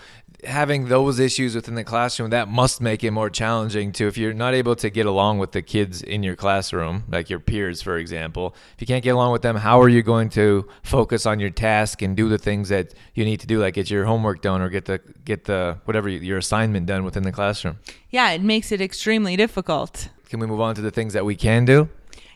having 0.46 0.88
those 0.88 1.19
issues 1.19 1.55
within 1.55 1.75
the 1.75 1.84
classroom 1.84 2.29
that 2.29 2.48
must 2.48 2.79
make 2.81 3.03
it 3.03 3.12
more 3.12 3.29
challenging 3.29 3.91
too 3.91 4.08
if 4.08 4.17
you're 4.17 4.34
not 4.34 4.53
able 4.53 4.75
to 4.75 4.89
get 4.89 5.05
along 5.05 5.38
with 5.38 5.51
the 5.51 5.62
kids 5.62 6.01
in 6.01 6.24
your 6.24 6.36
classroom 6.36 7.03
like 7.10 7.29
your 7.29 7.39
peers 7.39 7.81
for 7.81 7.98
example 7.98 8.55
if 8.74 8.81
you 8.81 8.88
can't 8.88 9.03
get 9.03 9.12
along 9.12 9.31
with 9.31 9.41
them 9.41 9.58
how 9.58 9.81
are 9.81 9.89
you 9.89 10.01
going 10.01 10.29
to 10.29 10.65
focus 10.84 11.25
on 11.25 11.39
your 11.39 11.50
task 11.50 12.01
and 12.01 12.15
do 12.15 12.29
the 12.29 12.38
things 12.38 12.69
that 12.69 12.93
you 13.15 13.25
need 13.25 13.39
to 13.39 13.48
do 13.48 13.60
like 13.60 13.74
get 13.74 13.89
your 13.89 14.05
homework 14.05 14.41
done 14.41 14.62
or 14.62 14.69
get 14.69 14.86
the 14.86 15.00
get 15.25 15.43
the 15.46 15.77
whatever 15.86 16.08
your 16.08 16.38
assignment 16.38 16.86
done 16.86 17.03
within 17.03 17.24
the 17.24 17.31
classroom 17.31 17.77
Yeah, 18.10 18.31
it 18.31 18.41
makes 18.41 18.72
it 18.72 18.79
extremely 18.81 19.36
difficult. 19.36 20.10
can 20.29 20.39
we 20.39 20.48
move 20.48 20.62
on 20.62 20.74
to 20.75 20.81
the 20.81 20.91
things 20.91 21.13
that 21.13 21.25
we 21.25 21.36
can 21.36 21.65
do 21.65 21.89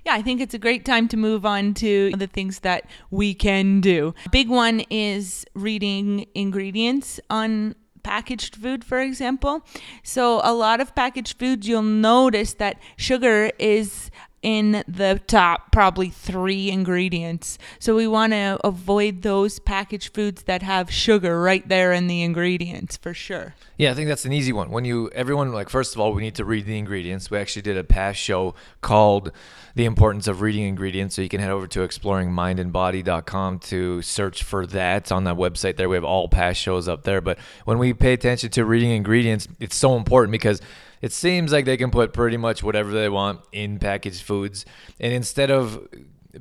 Yeah, 0.06 0.16
I 0.16 0.22
think 0.22 0.42
it's 0.42 0.54
a 0.54 0.60
great 0.60 0.84
time 0.84 1.08
to 1.08 1.18
move 1.18 1.46
on 1.46 1.74
to 1.76 2.12
the 2.18 2.28
things 2.28 2.60
that 2.60 2.84
we 3.10 3.34
can 3.34 3.80
do. 3.80 4.14
Big 4.32 4.50
one 4.50 4.82
is 4.90 5.46
reading 5.54 6.26
ingredients 6.36 7.22
on 7.30 7.76
packaged 8.04 8.56
food, 8.56 8.84
for 8.84 9.00
example. 9.00 9.66
So, 10.04 10.42
a 10.44 10.54
lot 10.54 10.80
of 10.82 10.94
packaged 10.96 11.40
foods, 11.40 11.68
you'll 11.68 11.82
notice 11.82 12.54
that 12.56 12.78
sugar 12.98 13.52
is 13.58 14.12
in 14.44 14.84
the 14.88 15.22
top 15.26 15.72
probably 15.72 16.10
three 16.10 16.70
ingredients. 16.70 17.58
So, 17.80 17.96
we 17.96 18.08
want 18.08 18.34
to 18.34 18.60
avoid 18.64 19.24
those 19.24 19.60
packaged 19.60 20.14
foods 20.14 20.44
that 20.44 20.62
have 20.62 20.92
sugar 20.92 21.42
right 21.42 21.68
there 21.68 21.92
in 21.92 22.08
the 22.08 22.22
ingredients 22.22 22.98
for 22.98 23.14
sure. 23.14 23.56
Yeah, 23.78 23.92
I 23.92 23.94
think 23.96 24.08
that's 24.08 24.26
an 24.26 24.34
easy 24.34 24.54
one. 24.54 24.70
When 24.70 24.86
you 24.86 25.10
everyone 25.16 25.52
like 25.52 25.70
first 25.70 25.96
of 25.96 26.02
all, 26.02 26.14
we 26.14 26.22
need 26.22 26.36
to 26.36 26.46
read 26.46 26.66
the 26.66 26.78
ingredients. 26.78 27.32
We 27.32 27.38
actually 27.38 27.64
did 27.64 27.78
a 27.78 27.84
past 27.84 28.20
show 28.20 28.54
called 28.82 29.32
The 29.76 29.86
Importance 29.86 30.28
of 30.28 30.42
Reading 30.42 30.64
Ingredients, 30.64 31.16
so 31.16 31.22
you 31.22 31.30
can 31.30 31.40
head 31.40 31.50
over 31.50 31.68
to 31.68 31.80
exploringmindandbody.com 31.80 33.60
to 33.60 34.02
search 34.02 34.44
for 34.44 34.68
that 34.68 35.12
on 35.12 35.24
that 35.24 35.36
website 35.36 35.78
there. 35.78 35.90
We 35.90 35.96
have 35.96 36.04
all 36.04 36.28
past 36.28 36.60
shows 36.60 36.88
up 36.88 37.04
there, 37.04 37.22
but 37.22 37.40
when 37.66 37.78
we 37.80 37.94
pay 37.94 38.14
attention 38.14 38.52
to 38.52 38.66
reading 38.66 38.92
ingredients, 38.92 39.48
it's 39.60 39.76
so 39.76 39.96
important 39.96 40.32
because 40.32 40.62
it 41.04 41.12
seems 41.12 41.52
like 41.52 41.66
they 41.66 41.76
can 41.76 41.92
put 41.92 42.14
pretty 42.14 42.38
much 42.38 42.64
whatever 42.64 42.90
they 42.90 43.10
want 43.10 43.42
in 43.52 43.78
packaged 43.78 44.24
foods. 44.24 44.66
And 45.02 45.12
instead 45.12 45.52
of 45.52 45.86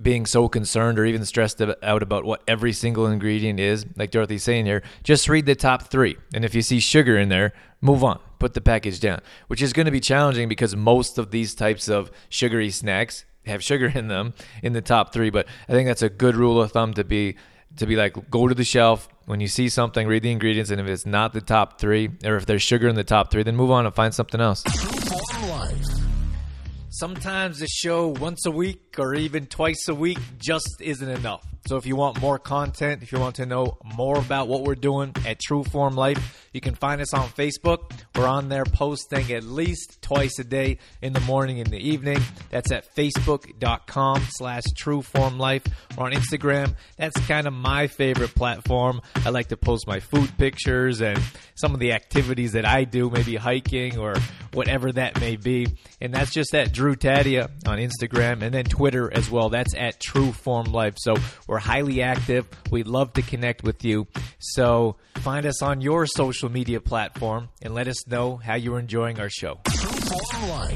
being 0.00 0.24
so 0.24 0.48
concerned 0.48 1.00
or 1.00 1.04
even 1.04 1.24
stressed 1.24 1.60
out 1.60 2.02
about 2.02 2.24
what 2.24 2.44
every 2.46 2.72
single 2.72 3.08
ingredient 3.08 3.58
is, 3.58 3.84
like 3.96 4.12
Dorothy's 4.12 4.44
saying 4.44 4.66
here, 4.66 4.84
just 5.02 5.28
read 5.28 5.46
the 5.46 5.56
top 5.56 5.88
three. 5.88 6.16
And 6.32 6.44
if 6.44 6.54
you 6.54 6.62
see 6.62 6.78
sugar 6.78 7.18
in 7.18 7.28
there, 7.28 7.52
move 7.80 8.04
on, 8.04 8.20
put 8.38 8.54
the 8.54 8.60
package 8.60 9.00
down, 9.00 9.20
which 9.48 9.60
is 9.60 9.72
going 9.72 9.86
to 9.86 9.90
be 9.90 9.98
challenging 9.98 10.48
because 10.48 10.76
most 10.76 11.18
of 11.18 11.32
these 11.32 11.56
types 11.56 11.88
of 11.88 12.12
sugary 12.28 12.70
snacks 12.70 13.24
have 13.46 13.64
sugar 13.64 13.90
in 13.92 14.06
them 14.06 14.32
in 14.62 14.74
the 14.74 14.80
top 14.80 15.12
three. 15.12 15.30
But 15.30 15.48
I 15.68 15.72
think 15.72 15.88
that's 15.88 16.02
a 16.02 16.08
good 16.08 16.36
rule 16.36 16.62
of 16.62 16.70
thumb 16.70 16.94
to 16.94 17.02
be 17.02 17.34
to 17.78 17.86
be 17.86 17.96
like 17.96 18.30
go 18.30 18.46
to 18.46 18.54
the 18.54 18.64
shelf 18.64 19.08
when 19.26 19.40
you 19.40 19.48
see 19.48 19.68
something 19.68 20.06
read 20.06 20.22
the 20.22 20.30
ingredients 20.30 20.70
and 20.70 20.80
if 20.80 20.86
it's 20.86 21.06
not 21.06 21.32
the 21.32 21.40
top 21.40 21.78
three 21.78 22.10
or 22.24 22.36
if 22.36 22.46
there's 22.46 22.62
sugar 22.62 22.88
in 22.88 22.94
the 22.94 23.04
top 23.04 23.30
three 23.30 23.42
then 23.42 23.56
move 23.56 23.70
on 23.70 23.86
and 23.86 23.94
find 23.94 24.14
something 24.14 24.40
else. 24.40 24.62
Sometimes 27.02 27.58
the 27.58 27.66
show 27.66 28.06
once 28.06 28.46
a 28.46 28.52
week 28.52 28.94
or 28.96 29.16
even 29.16 29.46
twice 29.46 29.88
a 29.88 29.94
week 29.94 30.20
just 30.38 30.80
isn't 30.80 31.08
enough. 31.08 31.44
So 31.66 31.76
if 31.76 31.86
you 31.86 31.96
want 31.96 32.20
more 32.20 32.38
content, 32.38 33.02
if 33.02 33.12
you 33.12 33.18
want 33.18 33.36
to 33.36 33.46
know 33.46 33.78
more 33.84 34.18
about 34.18 34.46
what 34.48 34.62
we're 34.62 34.74
doing 34.74 35.14
at 35.26 35.40
True 35.40 35.64
Form 35.64 35.94
Life, 35.94 36.48
you 36.52 36.60
can 36.60 36.74
find 36.74 37.00
us 37.00 37.14
on 37.14 37.28
Facebook. 37.28 37.92
We're 38.16 38.26
on 38.26 38.48
there 38.48 38.64
posting 38.64 39.32
at 39.32 39.44
least 39.44 40.02
twice 40.02 40.38
a 40.38 40.44
day 40.44 40.78
in 41.00 41.12
the 41.12 41.20
morning 41.20 41.60
and 41.60 41.70
the 41.70 41.78
evening. 41.78 42.18
That's 42.50 42.70
at 42.72 42.92
facebook.com 42.94 44.22
slash 44.30 44.64
True 44.76 45.02
Form 45.02 45.38
Life 45.38 45.62
or 45.96 46.06
on 46.06 46.12
Instagram. 46.12 46.74
That's 46.96 47.18
kind 47.26 47.46
of 47.46 47.52
my 47.52 47.86
favorite 47.86 48.34
platform. 48.34 49.00
I 49.24 49.30
like 49.30 49.48
to 49.48 49.56
post 49.56 49.86
my 49.86 50.00
food 50.00 50.36
pictures 50.38 51.00
and 51.00 51.20
some 51.54 51.74
of 51.74 51.80
the 51.80 51.92
activities 51.92 52.52
that 52.52 52.64
I 52.64 52.84
do, 52.84 53.08
maybe 53.08 53.36
hiking 53.36 53.98
or 53.98 54.14
whatever 54.52 54.90
that 54.92 55.20
may 55.20 55.36
be. 55.36 55.68
And 56.00 56.12
that's 56.12 56.32
just 56.32 56.54
at 56.54 56.72
Drew 56.72 56.91
Tadia 56.96 57.50
on 57.66 57.78
Instagram 57.78 58.42
and 58.42 58.54
then 58.54 58.64
Twitter 58.64 59.12
as 59.12 59.30
well. 59.30 59.48
That's 59.48 59.74
at 59.74 60.00
True 60.00 60.32
Form 60.32 60.66
Life. 60.66 60.94
So 60.98 61.14
we're 61.46 61.58
highly 61.58 62.02
active. 62.02 62.46
We'd 62.70 62.86
love 62.86 63.12
to 63.14 63.22
connect 63.22 63.62
with 63.62 63.84
you. 63.84 64.06
So 64.38 64.96
find 65.16 65.46
us 65.46 65.62
on 65.62 65.80
your 65.80 66.06
social 66.06 66.48
media 66.48 66.80
platform 66.80 67.48
and 67.60 67.74
let 67.74 67.88
us 67.88 68.06
know 68.06 68.36
how 68.36 68.54
you're 68.54 68.78
enjoying 68.78 69.20
our 69.20 69.30
show. 69.30 69.60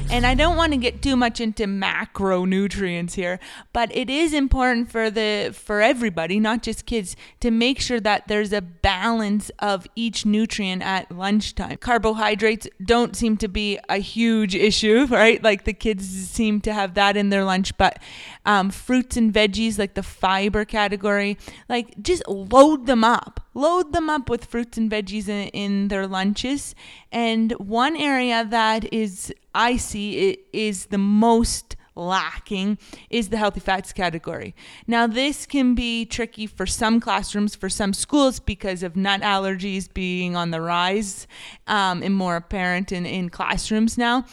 And 0.09 0.25
I 0.25 0.35
don't 0.35 0.55
want 0.55 0.73
to 0.73 0.77
get 0.77 1.01
too 1.01 1.15
much 1.15 1.39
into 1.41 1.65
macronutrients 1.65 3.13
here, 3.13 3.39
but 3.73 3.95
it 3.95 4.09
is 4.09 4.33
important 4.33 4.89
for 4.89 5.09
the 5.09 5.51
for 5.53 5.81
everybody, 5.81 6.39
not 6.39 6.63
just 6.63 6.85
kids, 6.85 7.15
to 7.41 7.51
make 7.51 7.79
sure 7.79 7.99
that 7.99 8.27
there's 8.27 8.53
a 8.53 8.61
balance 8.61 9.51
of 9.59 9.85
each 9.95 10.25
nutrient 10.25 10.81
at 10.81 11.11
lunchtime. 11.11 11.77
Carbohydrates 11.77 12.67
don't 12.83 13.15
seem 13.15 13.37
to 13.37 13.47
be 13.47 13.79
a 13.89 13.97
huge 13.97 14.55
issue, 14.55 15.05
right? 15.09 15.43
Like 15.43 15.65
the 15.65 15.73
kids 15.73 16.07
seem 16.07 16.61
to 16.61 16.73
have 16.73 16.93
that 16.95 17.17
in 17.17 17.29
their 17.29 17.43
lunch, 17.43 17.77
but 17.77 17.99
um, 18.45 18.69
fruits 18.69 19.17
and 19.17 19.33
veggies, 19.33 19.77
like 19.77 19.93
the 19.93 20.03
fiber 20.03 20.65
category, 20.65 21.37
like 21.67 22.01
just 22.01 22.27
load 22.27 22.85
them 22.85 23.03
up 23.03 23.46
load 23.57 23.91
them 23.91 24.09
up 24.09 24.29
with 24.29 24.45
fruits 24.45 24.77
and 24.77 24.89
veggies 24.89 25.27
in, 25.27 25.47
in 25.49 25.87
their 25.87 26.07
lunches. 26.07 26.75
And 27.11 27.51
one 27.53 27.97
area 27.97 28.45
that 28.45 28.93
is 28.93 29.33
I 29.55 29.77
see 29.77 30.37
is 30.53 30.85
the 30.85 30.99
most 30.99 31.75
lacking 31.95 32.77
is 33.09 33.29
the 33.29 33.37
healthy 33.37 33.59
fats 33.59 33.91
category. 33.91 34.53
Now, 34.85 35.07
this 35.07 35.47
can 35.47 35.73
be 35.73 36.05
tricky 36.05 36.45
for 36.45 36.67
some 36.67 36.99
classrooms, 36.99 37.55
for 37.55 37.69
some 37.69 37.91
schools, 37.91 38.39
because 38.39 38.83
of 38.83 38.95
nut 38.95 39.21
allergies 39.21 39.91
being 39.91 40.35
on 40.35 40.51
the 40.51 40.61
rise 40.61 41.25
um, 41.65 42.03
and 42.03 42.13
more 42.13 42.35
apparent 42.35 42.91
in, 42.91 43.07
in 43.07 43.29
classrooms 43.29 43.97
now 43.97 44.25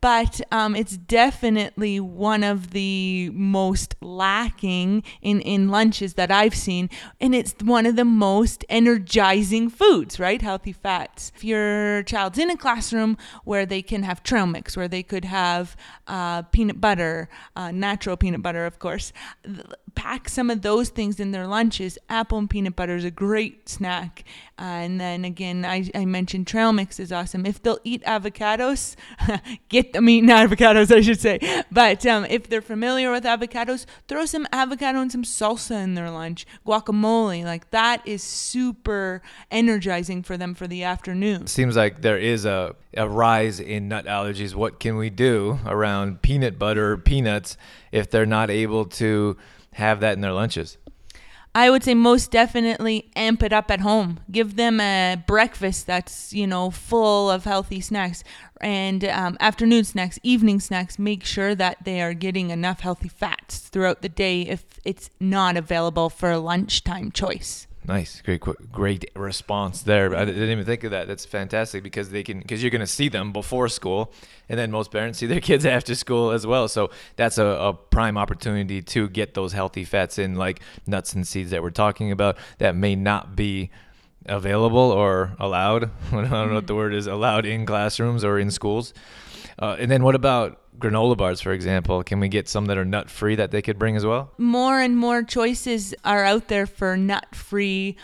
but 0.00 0.40
um, 0.50 0.74
it's 0.74 0.96
definitely 0.96 2.00
one 2.00 2.42
of 2.42 2.70
the 2.70 3.30
most 3.34 3.96
lacking 4.00 5.02
in, 5.20 5.40
in 5.40 5.68
lunches 5.68 6.14
that 6.14 6.30
I've 6.30 6.54
seen. 6.54 6.88
And 7.20 7.34
it's 7.34 7.54
one 7.62 7.84
of 7.84 7.96
the 7.96 8.04
most 8.04 8.64
energizing 8.68 9.68
foods, 9.68 10.18
right? 10.18 10.40
Healthy 10.40 10.72
fats. 10.72 11.32
If 11.36 11.44
your 11.44 12.02
child's 12.04 12.38
in 12.38 12.50
a 12.50 12.56
classroom 12.56 13.18
where 13.44 13.66
they 13.66 13.82
can 13.82 14.02
have 14.04 14.22
trail 14.22 14.46
mix, 14.46 14.76
where 14.76 14.88
they 14.88 15.02
could 15.02 15.26
have 15.26 15.76
uh, 16.06 16.42
peanut 16.42 16.80
butter, 16.80 17.28
uh, 17.54 17.70
natural 17.70 18.16
peanut 18.16 18.42
butter, 18.42 18.64
of 18.64 18.78
course, 18.78 19.12
pack 19.94 20.28
some 20.28 20.50
of 20.50 20.62
those 20.62 20.88
things 20.88 21.20
in 21.20 21.32
their 21.32 21.46
lunches. 21.46 21.98
Apple 22.08 22.38
and 22.38 22.48
peanut 22.48 22.76
butter 22.76 22.96
is 22.96 23.04
a 23.04 23.10
great 23.10 23.68
snack. 23.68 24.24
Uh, 24.58 24.62
and 24.62 25.00
then 25.00 25.24
again, 25.24 25.64
I, 25.64 25.90
I 25.94 26.04
mentioned 26.04 26.46
trail 26.46 26.72
mix 26.72 27.00
is 27.00 27.12
awesome. 27.12 27.46
If 27.46 27.62
they'll 27.62 27.80
eat 27.84 28.02
avocados, 28.04 28.96
get 29.68 29.89
them 29.92 30.08
eating 30.08 30.30
avocados, 30.30 30.94
I 30.94 31.00
should 31.00 31.20
say. 31.20 31.38
But 31.70 32.04
um, 32.06 32.24
if 32.26 32.48
they're 32.48 32.62
familiar 32.62 33.10
with 33.10 33.24
avocados, 33.24 33.86
throw 34.08 34.26
some 34.26 34.46
avocado 34.52 35.00
and 35.00 35.10
some 35.10 35.22
salsa 35.22 35.82
in 35.82 35.94
their 35.94 36.10
lunch. 36.10 36.46
Guacamole, 36.66 37.44
like 37.44 37.70
that 37.70 38.06
is 38.06 38.22
super 38.22 39.22
energizing 39.50 40.22
for 40.22 40.36
them 40.36 40.54
for 40.54 40.66
the 40.66 40.84
afternoon. 40.84 41.46
Seems 41.46 41.76
like 41.76 42.02
there 42.02 42.18
is 42.18 42.44
a, 42.44 42.74
a 42.96 43.08
rise 43.08 43.60
in 43.60 43.88
nut 43.88 44.06
allergies. 44.06 44.54
What 44.54 44.80
can 44.80 44.96
we 44.96 45.10
do 45.10 45.58
around 45.66 46.22
peanut 46.22 46.58
butter, 46.58 46.96
peanuts, 46.96 47.56
if 47.92 48.10
they're 48.10 48.26
not 48.26 48.50
able 48.50 48.84
to 48.86 49.36
have 49.72 50.00
that 50.00 50.14
in 50.14 50.20
their 50.20 50.32
lunches? 50.32 50.76
I 51.52 51.68
would 51.68 51.82
say 51.82 51.94
most 51.94 52.30
definitely 52.30 53.10
amp 53.16 53.42
it 53.42 53.52
up 53.52 53.70
at 53.72 53.80
home. 53.80 54.20
Give 54.30 54.54
them 54.54 54.80
a 54.80 55.16
breakfast 55.26 55.86
that's, 55.86 56.32
you 56.32 56.46
know, 56.46 56.70
full 56.70 57.28
of 57.28 57.44
healthy 57.44 57.80
snacks 57.80 58.22
and 58.60 59.04
um, 59.06 59.36
afternoon 59.40 59.82
snacks, 59.82 60.20
evening 60.22 60.60
snacks. 60.60 60.96
Make 60.98 61.24
sure 61.24 61.56
that 61.56 61.78
they 61.84 62.02
are 62.02 62.14
getting 62.14 62.50
enough 62.50 62.80
healthy 62.80 63.08
fats 63.08 63.58
throughout 63.58 64.02
the 64.02 64.08
day 64.08 64.42
if 64.42 64.64
it's 64.84 65.10
not 65.18 65.56
available 65.56 66.08
for 66.08 66.36
lunchtime 66.36 67.10
choice. 67.10 67.66
Nice, 67.86 68.20
great, 68.20 68.40
great 68.70 69.10
response 69.16 69.82
there. 69.82 70.14
I 70.14 70.24
didn't 70.26 70.50
even 70.50 70.64
think 70.64 70.84
of 70.84 70.90
that. 70.90 71.08
That's 71.08 71.24
fantastic 71.24 71.82
because 71.82 72.10
they 72.10 72.22
can, 72.22 72.40
because 72.40 72.62
you're 72.62 72.70
going 72.70 72.80
to 72.80 72.86
see 72.86 73.08
them 73.08 73.32
before 73.32 73.68
school, 73.68 74.12
and 74.48 74.58
then 74.58 74.70
most 74.70 74.90
parents 74.90 75.18
see 75.18 75.26
their 75.26 75.40
kids 75.50 75.64
after 75.64 75.94
school 75.94 76.30
as 76.30 76.46
well. 76.46 76.68
So 76.68 76.90
that's 77.16 77.38
a, 77.38 77.46
a 77.46 77.72
prime 77.72 78.18
opportunity 78.18 78.82
to 78.82 79.08
get 79.08 79.34
those 79.34 79.52
healthy 79.52 79.84
fats 79.84 80.18
in, 80.18 80.36
like 80.36 80.60
nuts 80.86 81.14
and 81.14 81.26
seeds 81.26 81.50
that 81.52 81.62
we're 81.62 81.70
talking 81.70 82.12
about, 82.12 82.36
that 82.58 82.76
may 82.76 82.94
not 82.94 83.34
be 83.34 83.70
available 84.26 84.78
or 84.78 85.34
allowed. 85.38 85.84
I 86.12 86.22
don't 86.22 86.30
know 86.30 86.54
what 86.54 86.66
the 86.66 86.74
word 86.74 86.94
is 86.94 87.06
allowed 87.06 87.46
in 87.46 87.64
classrooms 87.64 88.24
or 88.24 88.38
in 88.38 88.50
schools. 88.50 88.92
Uh, 89.60 89.76
and 89.78 89.90
then 89.90 90.02
what 90.02 90.14
about 90.14 90.58
granola 90.78 91.16
bars, 91.16 91.40
for 91.40 91.52
example? 91.52 92.02
Can 92.02 92.18
we 92.18 92.28
get 92.28 92.48
some 92.48 92.66
that 92.66 92.78
are 92.78 92.84
nut 92.84 93.10
free 93.10 93.34
that 93.36 93.50
they 93.50 93.62
could 93.62 93.78
bring 93.78 93.96
as 93.96 94.06
well? 94.06 94.32
More 94.38 94.80
and 94.80 94.96
more 94.96 95.22
choices 95.22 95.94
are 96.04 96.24
out 96.24 96.48
there 96.48 96.66
for 96.66 96.96
nut 96.96 97.34
free 97.34 97.96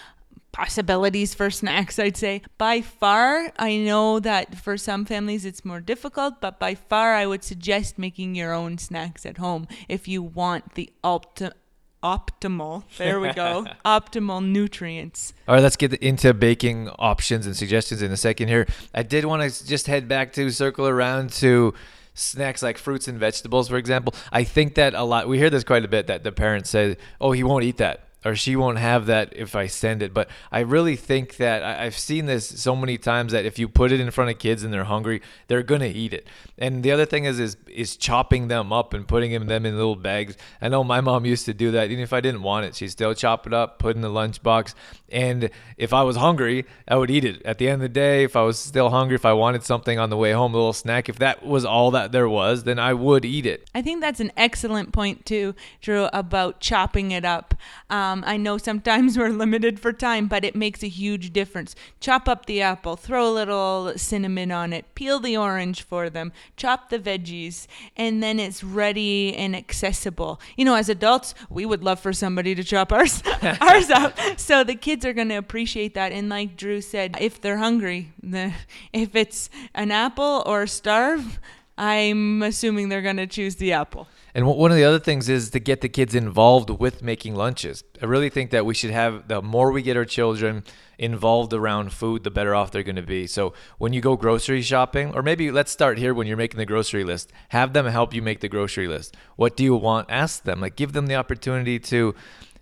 possibilities 0.52 1.34
for 1.34 1.50
snacks, 1.50 1.98
I'd 1.98 2.16
say. 2.16 2.40
By 2.56 2.80
far, 2.80 3.52
I 3.58 3.76
know 3.76 4.20
that 4.20 4.56
for 4.56 4.78
some 4.78 5.04
families 5.04 5.44
it's 5.44 5.66
more 5.66 5.80
difficult, 5.80 6.40
but 6.40 6.58
by 6.58 6.74
far, 6.74 7.14
I 7.14 7.26
would 7.26 7.44
suggest 7.44 7.98
making 7.98 8.34
your 8.34 8.54
own 8.54 8.78
snacks 8.78 9.26
at 9.26 9.36
home 9.36 9.68
if 9.86 10.08
you 10.08 10.22
want 10.22 10.74
the 10.74 10.90
ultimate 11.04 11.56
optimal. 12.02 12.84
There 12.96 13.20
we 13.20 13.32
go. 13.32 13.66
optimal 13.84 14.44
nutrients. 14.44 15.32
All 15.48 15.54
right, 15.54 15.62
let's 15.62 15.76
get 15.76 15.94
into 15.94 16.32
baking 16.34 16.88
options 16.98 17.46
and 17.46 17.56
suggestions 17.56 18.02
in 18.02 18.12
a 18.12 18.16
second 18.16 18.48
here. 18.48 18.66
I 18.94 19.02
did 19.02 19.24
want 19.24 19.42
to 19.42 19.66
just 19.66 19.86
head 19.86 20.08
back 20.08 20.32
to 20.34 20.50
circle 20.50 20.86
around 20.86 21.32
to 21.34 21.74
snacks 22.14 22.62
like 22.62 22.78
fruits 22.78 23.08
and 23.08 23.18
vegetables, 23.18 23.68
for 23.68 23.76
example. 23.76 24.14
I 24.32 24.44
think 24.44 24.74
that 24.76 24.94
a 24.94 25.02
lot, 25.02 25.28
we 25.28 25.38
hear 25.38 25.50
this 25.50 25.64
quite 25.64 25.84
a 25.84 25.88
bit 25.88 26.06
that 26.06 26.24
the 26.24 26.32
parents 26.32 26.70
say, 26.70 26.96
oh, 27.20 27.32
he 27.32 27.42
won't 27.42 27.64
eat 27.64 27.76
that 27.78 28.05
or 28.26 28.34
she 28.34 28.56
won't 28.56 28.78
have 28.78 29.06
that 29.06 29.32
if 29.36 29.54
I 29.54 29.68
send 29.68 30.02
it. 30.02 30.12
But 30.12 30.28
I 30.50 30.60
really 30.60 30.96
think 30.96 31.36
that 31.36 31.62
I, 31.62 31.84
have 31.84 31.96
seen 31.96 32.26
this 32.26 32.46
so 32.46 32.74
many 32.74 32.98
times 32.98 33.30
that 33.30 33.44
if 33.44 33.56
you 33.56 33.68
put 33.68 33.92
it 33.92 34.00
in 34.00 34.10
front 34.10 34.30
of 34.30 34.38
kids 34.40 34.64
and 34.64 34.72
they're 34.74 34.84
hungry, 34.84 35.22
they're 35.46 35.62
gonna 35.62 35.86
eat 35.86 36.12
it. 36.12 36.26
And 36.58 36.82
the 36.82 36.90
other 36.90 37.06
thing 37.06 37.24
is 37.24 37.38
is 37.38 37.56
is 37.68 37.96
chopping 37.96 38.48
them 38.48 38.72
up 38.72 38.94
and 38.94 39.06
putting 39.06 39.30
them 39.46 39.64
in 39.64 39.76
little 39.76 39.94
bags. 39.94 40.36
I 40.60 40.68
know 40.68 40.82
my 40.82 41.00
mom 41.00 41.24
used 41.24 41.46
to 41.46 41.54
do 41.54 41.70
that. 41.70 41.90
Even 41.90 42.02
if 42.02 42.12
I 42.12 42.20
didn't 42.20 42.42
want 42.42 42.66
it, 42.66 42.74
she'd 42.74 42.88
still 42.88 43.14
chop 43.14 43.46
it 43.46 43.52
up, 43.52 43.78
put 43.78 43.94
in 43.94 44.02
the 44.02 44.10
lunchbox. 44.10 44.74
And 45.08 45.50
if 45.76 45.92
I 45.92 46.02
was 46.02 46.16
hungry, 46.16 46.66
I 46.88 46.96
would 46.96 47.10
eat 47.10 47.24
it. 47.24 47.42
At 47.44 47.58
the 47.58 47.68
end 47.68 47.76
of 47.76 47.80
the 47.82 47.88
day, 47.88 48.24
if 48.24 48.34
I 48.34 48.42
was 48.42 48.58
still 48.58 48.90
hungry, 48.90 49.14
if 49.14 49.24
I 49.24 49.34
wanted 49.34 49.62
something 49.62 49.98
on 49.98 50.10
the 50.10 50.16
way 50.16 50.32
home, 50.32 50.52
a 50.52 50.56
little 50.56 50.72
snack, 50.72 51.08
if 51.08 51.18
that 51.20 51.46
was 51.46 51.64
all 51.64 51.92
that 51.92 52.10
there 52.10 52.28
was, 52.28 52.64
then 52.64 52.78
I 52.78 52.92
would 52.92 53.24
eat 53.24 53.46
it. 53.46 53.70
I 53.74 53.82
think 53.82 54.00
that's 54.00 54.20
an 54.20 54.32
excellent 54.36 54.92
point 54.92 55.24
too, 55.24 55.54
Drew, 55.80 56.08
about 56.12 56.60
chopping 56.60 57.12
it 57.12 57.24
up. 57.24 57.54
Um, 57.90 58.15
Um, 58.16 58.24
I 58.26 58.36
know 58.36 58.58
sometimes 58.58 59.16
we're 59.16 59.28
limited 59.28 59.78
for 59.78 59.92
time, 59.92 60.26
but 60.26 60.44
it 60.44 60.56
makes 60.56 60.82
a 60.82 60.88
huge 60.88 61.32
difference. 61.32 61.76
Chop 62.00 62.28
up 62.28 62.46
the 62.46 62.62
apple, 62.62 62.96
throw 62.96 63.28
a 63.28 63.32
little 63.32 63.92
cinnamon 63.96 64.50
on 64.50 64.72
it, 64.72 64.92
peel 64.94 65.20
the 65.20 65.36
orange 65.36 65.82
for 65.82 66.10
them, 66.10 66.32
chop 66.56 66.90
the 66.90 66.98
veggies, 66.98 67.66
and 67.96 68.22
then 68.22 68.40
it's 68.40 68.64
ready 68.64 69.36
and 69.36 69.54
accessible. 69.54 70.40
You 70.56 70.64
know, 70.64 70.74
as 70.74 70.88
adults, 70.88 71.34
we 71.48 71.64
would 71.64 71.84
love 71.84 72.00
for 72.00 72.12
somebody 72.12 72.54
to 72.56 72.64
chop 72.64 72.92
ours 72.92 73.22
ours 73.60 73.90
up. 73.90 74.18
So 74.36 74.64
the 74.64 74.74
kids 74.74 74.96
kids 74.96 75.04
are 75.04 75.12
going 75.12 75.28
to 75.28 75.34
appreciate 75.34 75.92
that. 75.92 76.10
And 76.10 76.30
like 76.30 76.56
Drew 76.56 76.80
said, 76.80 77.16
if 77.20 77.38
they're 77.38 77.58
hungry, 77.58 78.12
the, 78.22 78.54
if 78.94 79.14
it's 79.14 79.50
an 79.74 79.90
apple 79.90 80.42
or 80.46 80.66
starve, 80.66 81.38
I'm 81.76 82.42
assuming 82.42 82.88
they're 82.88 83.02
going 83.02 83.18
to 83.18 83.26
choose 83.26 83.56
the 83.56 83.72
apple. 83.74 84.08
And 84.36 84.46
one 84.46 84.70
of 84.70 84.76
the 84.76 84.84
other 84.84 84.98
things 84.98 85.30
is 85.30 85.48
to 85.52 85.58
get 85.58 85.80
the 85.80 85.88
kids 85.88 86.14
involved 86.14 86.68
with 86.68 87.02
making 87.02 87.34
lunches. 87.36 87.82
I 88.02 88.04
really 88.04 88.28
think 88.28 88.50
that 88.50 88.66
we 88.66 88.74
should 88.74 88.90
have 88.90 89.28
the 89.28 89.40
more 89.40 89.72
we 89.72 89.80
get 89.80 89.96
our 89.96 90.04
children 90.04 90.62
involved 90.98 91.54
around 91.54 91.94
food, 91.94 92.22
the 92.22 92.30
better 92.30 92.54
off 92.54 92.70
they're 92.70 92.82
going 92.82 92.96
to 92.96 93.02
be. 93.02 93.26
So 93.26 93.54
when 93.78 93.94
you 93.94 94.02
go 94.02 94.14
grocery 94.14 94.60
shopping, 94.60 95.14
or 95.14 95.22
maybe 95.22 95.50
let's 95.50 95.72
start 95.72 95.96
here 95.96 96.12
when 96.12 96.26
you're 96.26 96.36
making 96.36 96.58
the 96.58 96.66
grocery 96.66 97.02
list, 97.02 97.32
have 97.48 97.72
them 97.72 97.86
help 97.86 98.12
you 98.12 98.20
make 98.20 98.40
the 98.40 98.48
grocery 98.50 98.88
list. 98.88 99.16
What 99.36 99.56
do 99.56 99.64
you 99.64 99.74
want? 99.74 100.10
Ask 100.10 100.42
them. 100.42 100.60
Like 100.60 100.76
give 100.76 100.92
them 100.92 101.06
the 101.06 101.14
opportunity 101.14 101.78
to 101.78 102.14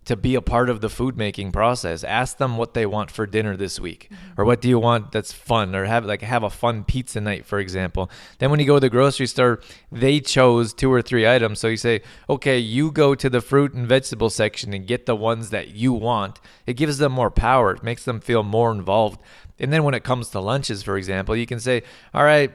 to 0.05 0.17
be 0.17 0.35
a 0.35 0.43
part 0.43 0.69
of 0.69 0.81
the 0.81 0.89
food 0.89 1.17
making 1.17 1.53
process. 1.53 2.05
Ask 2.05 2.39
them 2.39 2.57
what 2.57 2.75
they 2.75 2.87
want 2.87 3.11
for 3.11 3.27
dinner 3.27 3.57
this 3.57 3.81
week, 3.81 4.09
mm-hmm. 4.11 4.41
or 4.41 4.45
what 4.45 4.61
do 4.61 4.69
you 4.69 4.79
want 4.79 5.13
that's 5.13 5.33
fun, 5.33 5.75
or 5.75 5.85
have 5.85 6.05
like 6.05 6.23
have 6.23 6.43
a 6.43 6.51
fun 6.51 6.85
pizza 6.85 7.21
night, 7.21 7.47
for 7.47 7.59
example. 7.59 8.11
Then 8.39 8.51
when 8.51 8.61
you 8.61 8.67
go 8.67 8.77
to 8.77 8.81
the 8.81 8.91
grocery 8.91 9.27
store, 9.27 9.61
they 9.91 10.21
chose 10.21 10.75
two 10.75 10.93
or 10.93 11.03
three 11.03 11.27
items, 11.27 11.59
so 11.59 11.69
you 11.69 11.77
say, 11.77 12.03
okay, 12.29 12.59
you 12.59 12.91
go 12.91 13.15
to 13.15 13.31
the 13.31 13.41
fruit 13.41 13.73
and 13.75 13.87
vegetable 13.87 14.31
section 14.31 14.73
and 14.75 14.87
get 14.87 15.07
the 15.07 15.17
ones 15.17 15.51
that 15.51 15.69
you 15.69 15.93
want. 15.93 16.41
It 16.67 16.75
gives 16.75 16.99
them 16.99 17.13
more 17.13 17.31
power. 17.31 17.73
It 17.73 17.83
makes 17.83 18.05
them 18.05 18.21
feel 18.21 18.43
more 18.43 18.71
involved. 18.73 19.21
And 19.59 19.73
then 19.73 19.85
when 19.85 19.95
it 19.95 20.05
comes 20.05 20.31
to 20.31 20.41
lunches, 20.41 20.83
for 20.83 20.97
example, 20.97 21.37
you 21.37 21.47
can 21.47 21.61
say, 21.61 21.83
all 22.13 22.25
right, 22.25 22.53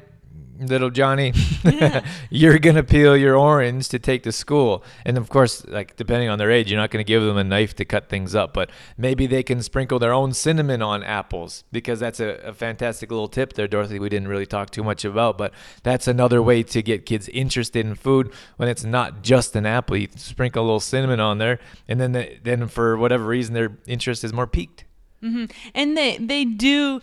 little 0.59 0.89
Johnny, 0.89 1.33
you're 2.29 2.59
gonna 2.59 2.83
peel 2.83 3.15
your 3.15 3.35
orange 3.35 3.89
to 3.89 3.99
take 3.99 4.23
to 4.23 4.31
school. 4.31 4.83
And 5.05 5.17
of 5.17 5.29
course, 5.29 5.65
like 5.67 5.95
depending 5.95 6.29
on 6.29 6.37
their 6.37 6.51
age, 6.51 6.69
you're 6.69 6.79
not 6.79 6.91
gonna 6.91 7.03
give 7.03 7.23
them 7.23 7.37
a 7.37 7.43
knife 7.43 7.75
to 7.75 7.85
cut 7.85 8.09
things 8.09 8.35
up, 8.35 8.53
but 8.53 8.69
maybe 8.97 9.27
they 9.27 9.43
can 9.43 9.61
sprinkle 9.61 9.99
their 9.99 10.13
own 10.13 10.33
cinnamon 10.33 10.81
on 10.81 11.03
apples 11.03 11.63
because 11.71 11.99
that's 11.99 12.19
a, 12.19 12.39
a 12.45 12.53
fantastic 12.53 13.11
little 13.11 13.27
tip 13.27 13.53
there, 13.53 13.67
Dorothy. 13.67 13.99
We 13.99 14.09
didn't 14.09 14.27
really 14.27 14.45
talk 14.45 14.69
too 14.69 14.83
much 14.83 15.05
about, 15.05 15.37
but 15.37 15.53
that's 15.83 16.07
another 16.07 16.41
way 16.41 16.63
to 16.63 16.81
get 16.81 17.05
kids 17.05 17.29
interested 17.29 17.85
in 17.85 17.95
food 17.95 18.31
when 18.57 18.69
it's 18.69 18.83
not 18.83 19.23
just 19.23 19.55
an 19.55 19.65
apple. 19.65 19.97
You 19.97 20.07
sprinkle 20.15 20.63
a 20.63 20.65
little 20.65 20.79
cinnamon 20.79 21.19
on 21.19 21.37
there, 21.37 21.59
and 21.87 21.99
then 21.99 22.11
the, 22.11 22.37
then 22.43 22.67
for 22.67 22.97
whatever 22.97 23.25
reason, 23.25 23.53
their 23.53 23.77
interest 23.87 24.23
is 24.23 24.33
more 24.33 24.47
piqued. 24.47 24.85
Mm-hmm. 25.23 25.45
And 25.75 25.97
they 25.97 26.17
they 26.17 26.45
do 26.45 27.01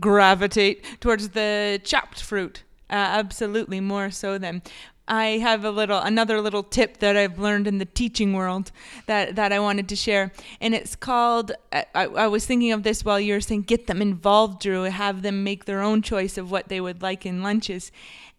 gravitate 0.00 1.00
towards 1.00 1.30
the 1.30 1.80
chopped 1.84 2.22
fruit. 2.22 2.62
Uh, 2.90 2.94
absolutely, 2.94 3.80
more 3.80 4.10
so 4.10 4.38
than 4.38 4.62
I 5.06 5.38
have 5.38 5.64
a 5.64 5.70
little 5.70 5.98
another 5.98 6.40
little 6.40 6.62
tip 6.62 6.98
that 6.98 7.16
I've 7.16 7.38
learned 7.38 7.66
in 7.66 7.78
the 7.78 7.84
teaching 7.84 8.32
world 8.32 8.72
that 9.06 9.36
that 9.36 9.52
I 9.52 9.58
wanted 9.58 9.88
to 9.90 9.96
share, 9.96 10.32
and 10.60 10.74
it's 10.74 10.96
called. 10.96 11.52
I, 11.72 11.86
I 11.94 12.26
was 12.26 12.46
thinking 12.46 12.72
of 12.72 12.84
this 12.84 13.04
while 13.04 13.20
you 13.20 13.34
were 13.34 13.40
saying 13.40 13.62
get 13.62 13.86
them 13.86 14.00
involved, 14.00 14.62
Drew. 14.62 14.84
Have 14.84 15.22
them 15.22 15.44
make 15.44 15.66
their 15.66 15.82
own 15.82 16.00
choice 16.00 16.38
of 16.38 16.50
what 16.50 16.68
they 16.68 16.80
would 16.80 17.02
like 17.02 17.26
in 17.26 17.42
lunches, 17.42 17.92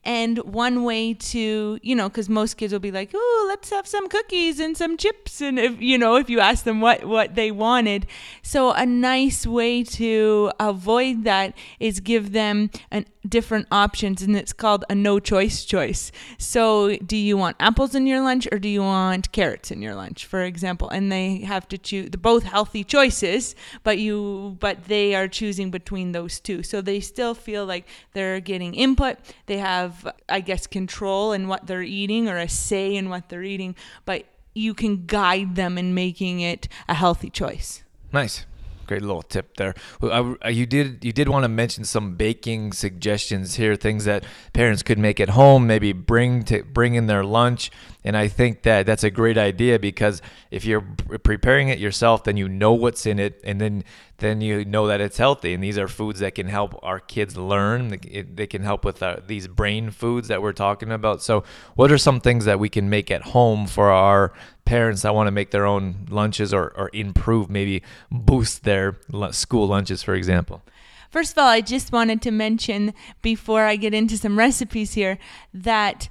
and 0.06 0.38
one 0.40 0.84
way 0.84 1.14
to, 1.14 1.80
you 1.82 1.96
know, 1.96 2.08
because 2.08 2.30
most 2.30 2.56
kids 2.56 2.72
will 2.72 2.80
be 2.80 2.92
like, 2.92 3.12
"Oh, 3.14 3.46
let's 3.48 3.70
have 3.72 3.88
some 3.88 4.08
cookies 4.08 4.60
and 4.60 4.78
some 4.78 4.98
chips," 4.98 5.42
and 5.42 5.58
if 5.60 5.82
you 5.82 5.98
know, 5.98 6.16
if 6.16 6.30
you 6.30 6.40
ask 6.40 6.64
them 6.64 6.80
what 6.80 7.06
what 7.06 7.36
they 7.36 7.52
wanted, 7.52 8.06
so 8.44 8.72
a 8.72 8.86
nice 8.86 9.46
way 9.48 9.84
to 9.84 10.52
avoid 10.60 11.24
that 11.24 11.54
is 11.80 12.00
give 12.00 12.32
them 12.32 12.70
an 12.92 13.06
different 13.30 13.68
options, 13.72 14.22
and 14.22 14.36
it's 14.36 14.54
called 14.54 14.86
a 14.90 14.96
no 14.96 15.20
choice 15.20 15.66
choice. 15.66 16.12
So, 16.38 16.96
do 16.98 17.18
you 17.18 17.38
want 17.38 17.58
apples 17.60 17.96
in 17.96 18.08
your 18.08 18.22
lunch 18.22 18.48
or 18.52 18.60
do 18.60 18.70
you 18.70 18.82
want 18.82 19.32
carrots 19.32 19.72
in 19.72 19.82
your 19.82 19.96
lunch, 19.96 20.26
for 20.26 20.44
example? 20.44 20.90
And 20.90 21.12
they 21.12 21.40
have 21.40 21.68
to 21.70 21.78
choose. 21.78 22.10
They're 22.10 22.20
both 22.20 22.44
healthy 22.44 22.84
choices, 22.84 23.56
but 23.84 23.98
you 23.98 24.58
but 24.60 24.86
they 24.86 25.16
are 25.16 25.28
choosing 25.28 25.72
between 25.72 26.12
those 26.12 26.40
two. 26.40 26.64
So 26.64 26.82
they 26.82 27.00
still 27.00 27.34
feel 27.34 27.66
like 27.66 27.88
they're 28.14 28.40
getting 28.40 28.74
input. 28.74 29.18
They 29.46 29.58
have, 29.58 30.08
I 30.30 30.42
guess, 30.42 30.68
control 30.68 31.32
in 31.32 31.48
what 31.48 31.68
they're 31.68 31.82
eating 31.82 32.30
or 32.30 32.38
a 32.38 32.50
say 32.50 32.96
in 32.96 33.10
what 33.10 33.30
they're 33.30 33.44
eating, 33.44 33.76
but 34.06 34.26
you 34.54 34.74
can 34.74 35.06
guide 35.06 35.56
them 35.56 35.78
in 35.78 35.94
making 35.94 36.40
it 36.40 36.68
a 36.88 36.94
healthy 36.94 37.30
choice. 37.30 37.84
Nice 38.14 38.46
great 38.86 39.02
little 39.02 39.22
tip 39.22 39.58
there. 39.58 39.74
I, 40.02 40.36
uh, 40.46 40.50
you 40.50 40.66
did 40.66 41.04
you 41.04 41.12
did 41.12 41.30
want 41.30 41.44
to 41.44 41.50
mention 41.50 41.84
some 41.84 42.16
baking 42.16 42.74
suggestions 42.74 43.56
here, 43.56 43.76
things 43.76 44.06
that 44.06 44.24
parents 44.54 44.84
could 44.84 45.00
make 45.00 45.20
at 45.20 45.30
home, 45.30 45.68
maybe 45.68 45.94
bring 45.94 46.44
to 46.46 46.64
bring 46.64 46.96
in 46.96 47.08
their 47.08 47.24
lunch. 47.24 47.72
And 48.06 48.16
I 48.16 48.28
think 48.28 48.62
that 48.62 48.86
that's 48.86 49.04
a 49.04 49.10
great 49.10 49.36
idea 49.36 49.80
because 49.80 50.22
if 50.52 50.64
you're 50.64 50.82
preparing 51.24 51.70
it 51.70 51.80
yourself, 51.80 52.24
then 52.24 52.38
you 52.38 52.48
know 52.48 52.72
what's 52.72 53.08
in 53.08 53.18
it, 53.18 53.42
and 53.44 53.60
then 53.60 53.84
then 54.20 54.42
you 54.42 54.64
know 54.64 54.86
that 54.88 55.02
it's 55.02 55.18
healthy. 55.18 55.56
And 55.56 55.64
these 55.64 55.80
are 55.80 55.88
foods 55.88 56.20
that 56.20 56.36
can 56.36 56.48
help 56.48 56.80
our 56.84 57.00
kids 57.00 57.36
learn. 57.36 58.00
They 58.36 58.46
can 58.46 58.62
help 58.62 58.86
with 58.86 59.02
uh, 59.02 59.18
these 59.26 59.48
brain 59.48 59.90
foods 59.90 60.28
that 60.28 60.44
we're 60.44 60.54
talking 60.54 60.92
about. 60.92 61.24
So, 61.24 61.44
what 61.74 61.92
are 61.92 61.98
some 61.98 62.20
things 62.20 62.46
that 62.46 62.60
we 62.60 62.70
can 62.70 62.92
make 62.92 63.10
at 63.10 63.24
home 63.24 63.66
for 63.66 63.90
our 63.90 64.34
parents 64.66 65.02
that 65.02 65.16
want 65.16 65.26
to 65.26 65.32
make 65.32 65.50
their 65.50 65.66
own 65.66 66.06
lunches 66.08 66.54
or, 66.54 66.74
or 66.78 66.92
improve, 66.94 67.50
maybe 67.50 67.82
boost 68.12 68.66
their 68.66 68.98
school 69.32 69.68
lunches, 69.68 70.04
for 70.04 70.14
example? 70.14 70.62
First 71.10 71.32
of 71.32 71.38
all, 71.38 71.48
I 71.48 71.62
just 71.62 71.92
wanted 71.92 72.22
to 72.24 72.32
mention 72.32 72.94
before 73.22 73.64
I 73.64 73.78
get 73.78 73.94
into 73.94 74.18
some 74.18 74.38
recipes 74.38 74.94
here 74.94 75.18
that 75.54 76.10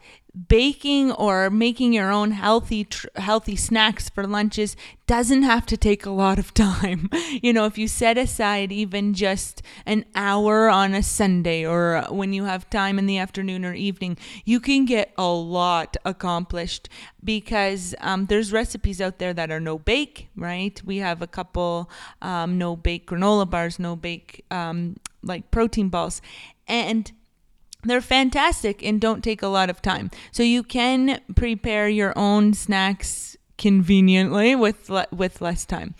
baking 0.49 1.13
or 1.13 1.49
making 1.49 1.93
your 1.93 2.11
own 2.11 2.33
healthy 2.33 2.85
tr- 2.85 3.07
healthy 3.17 3.55
snacks 3.55 4.09
for 4.09 4.27
lunches 4.27 4.77
doesn't 5.07 5.43
have 5.43 5.65
to 5.67 5.77
take 5.77 6.05
a 6.05 6.11
lot 6.11 6.39
of 6.39 6.53
time. 6.55 7.09
you 7.43 7.53
know, 7.53 7.67
if 7.67 7.79
you 7.79 7.87
set 7.87 8.19
aside 8.19 8.73
even 8.73 9.15
just 9.15 9.63
an 9.87 10.05
hour 10.15 10.69
on 10.69 10.93
a 10.93 11.03
Sunday 11.03 11.65
or 11.65 12.05
when 12.11 12.33
you 12.33 12.45
have 12.45 12.69
time 12.69 12.99
in 12.99 13.07
the 13.07 13.19
afternoon 13.19 13.65
or 13.65 13.75
evening, 13.75 14.19
you 14.45 14.59
can 14.59 14.85
get 14.85 15.13
a 15.17 15.31
lot 15.31 15.97
accomplished 16.05 16.89
because 17.23 17.95
um, 18.01 18.27
there's 18.27 18.53
recipes 18.53 19.01
out 19.01 19.19
there 19.19 19.33
that 19.33 19.51
are 19.51 19.61
no 19.61 19.79
bake, 19.79 20.29
right? 20.37 20.81
We 20.85 20.99
have 20.99 21.23
a 21.23 21.27
couple 21.27 21.91
um, 22.21 22.59
no 22.59 22.77
bake 22.77 23.07
granola 23.07 23.49
bars, 23.49 23.79
no 23.79 23.95
bake 23.95 24.45
um, 24.51 24.97
like 25.23 25.51
protein 25.51 25.89
balls, 25.89 26.21
and 26.67 27.13
they're 27.85 28.01
fantastic 28.01 28.83
and 28.85 29.01
don't 29.01 29.23
take 29.23 29.43
a 29.43 29.49
lot 29.49 29.71
of 29.71 29.83
time. 29.83 30.11
So 30.33 30.43
you 30.43 30.63
can 30.63 31.21
prepare 31.35 31.89
your 31.89 32.13
own 32.17 32.55
snacks 32.55 33.37
conveniently 33.59 34.55
with 34.55 34.91
le- 34.91 35.07
with 35.13 35.41
less 35.41 35.65
time. 35.65 35.95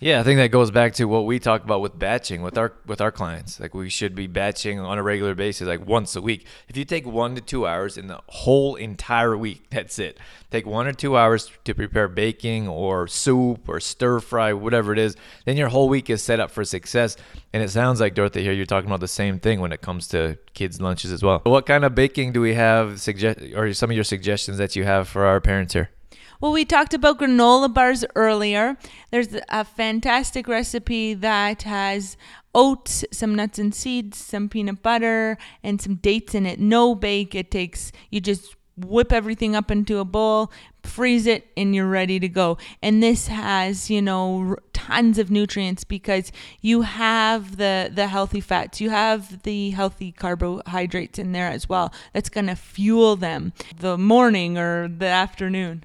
Yeah, 0.00 0.20
I 0.20 0.22
think 0.22 0.38
that 0.38 0.48
goes 0.48 0.70
back 0.70 0.92
to 0.94 1.04
what 1.04 1.24
we 1.24 1.38
talk 1.38 1.62
about 1.62 1.80
with 1.80 1.98
batching 1.98 2.42
with 2.42 2.58
our 2.58 2.72
with 2.84 3.00
our 3.00 3.12
clients. 3.12 3.60
Like 3.60 3.74
we 3.74 3.88
should 3.88 4.14
be 4.14 4.26
batching 4.26 4.80
on 4.80 4.98
a 4.98 5.02
regular 5.02 5.34
basis, 5.34 5.68
like 5.68 5.86
once 5.86 6.16
a 6.16 6.20
week. 6.20 6.46
If 6.68 6.76
you 6.76 6.84
take 6.84 7.06
one 7.06 7.34
to 7.36 7.40
two 7.40 7.66
hours 7.66 7.96
in 7.96 8.08
the 8.08 8.20
whole 8.26 8.74
entire 8.74 9.36
week, 9.36 9.66
that's 9.70 9.98
it. 9.98 10.18
Take 10.50 10.66
one 10.66 10.86
or 10.86 10.92
two 10.92 11.16
hours 11.16 11.50
to 11.64 11.74
prepare 11.74 12.08
baking 12.08 12.68
or 12.68 13.06
soup 13.06 13.68
or 13.68 13.80
stir 13.80 14.20
fry, 14.20 14.52
whatever 14.52 14.92
it 14.92 14.98
is. 14.98 15.16
Then 15.46 15.56
your 15.56 15.68
whole 15.68 15.88
week 15.88 16.10
is 16.10 16.22
set 16.22 16.40
up 16.40 16.50
for 16.50 16.64
success. 16.64 17.16
And 17.52 17.62
it 17.62 17.70
sounds 17.70 18.00
like 18.00 18.14
Dorothy 18.14 18.42
here, 18.42 18.52
you're 18.52 18.66
talking 18.66 18.90
about 18.90 19.00
the 19.00 19.08
same 19.08 19.38
thing 19.38 19.60
when 19.60 19.72
it 19.72 19.80
comes 19.80 20.08
to 20.08 20.38
kids' 20.54 20.80
lunches 20.80 21.12
as 21.12 21.22
well. 21.22 21.40
What 21.44 21.66
kind 21.66 21.84
of 21.84 21.94
baking 21.94 22.32
do 22.32 22.40
we 22.40 22.54
have? 22.54 23.00
Suggest 23.00 23.40
or 23.54 23.72
some 23.72 23.90
of 23.90 23.94
your 23.94 24.04
suggestions 24.04 24.58
that 24.58 24.74
you 24.74 24.84
have 24.84 25.08
for 25.08 25.24
our 25.24 25.40
parents 25.40 25.72
here? 25.72 25.90
Well, 26.40 26.52
we 26.52 26.64
talked 26.64 26.94
about 26.94 27.18
granola 27.18 27.72
bars 27.72 28.04
earlier. 28.14 28.76
There's 29.10 29.28
a 29.48 29.64
fantastic 29.64 30.48
recipe 30.48 31.14
that 31.14 31.62
has 31.62 32.16
oats, 32.54 33.04
some 33.12 33.34
nuts 33.34 33.58
and 33.58 33.74
seeds, 33.74 34.18
some 34.18 34.48
peanut 34.48 34.82
butter, 34.82 35.38
and 35.62 35.80
some 35.80 35.96
dates 35.96 36.34
in 36.34 36.46
it. 36.46 36.60
No 36.60 36.94
bake. 36.94 37.34
It 37.34 37.50
takes, 37.50 37.92
you 38.10 38.20
just 38.20 38.56
whip 38.76 39.12
everything 39.12 39.54
up 39.54 39.70
into 39.70 39.98
a 39.98 40.04
bowl, 40.04 40.50
freeze 40.82 41.26
it, 41.26 41.46
and 41.56 41.74
you're 41.74 41.88
ready 41.88 42.18
to 42.20 42.28
go. 42.28 42.58
And 42.82 43.02
this 43.02 43.28
has, 43.28 43.88
you 43.88 44.02
know, 44.02 44.56
tons 44.72 45.18
of 45.18 45.30
nutrients 45.30 45.84
because 45.84 46.32
you 46.60 46.82
have 46.82 47.56
the 47.56 47.90
the 47.92 48.08
healthy 48.08 48.40
fats, 48.40 48.80
you 48.80 48.90
have 48.90 49.42
the 49.44 49.70
healthy 49.70 50.12
carbohydrates 50.12 51.18
in 51.18 51.32
there 51.32 51.48
as 51.48 51.68
well. 51.68 51.92
That's 52.12 52.28
going 52.28 52.46
to 52.46 52.56
fuel 52.56 53.16
them 53.16 53.52
the 53.78 53.96
morning 53.96 54.58
or 54.58 54.88
the 54.88 55.06
afternoon. 55.06 55.84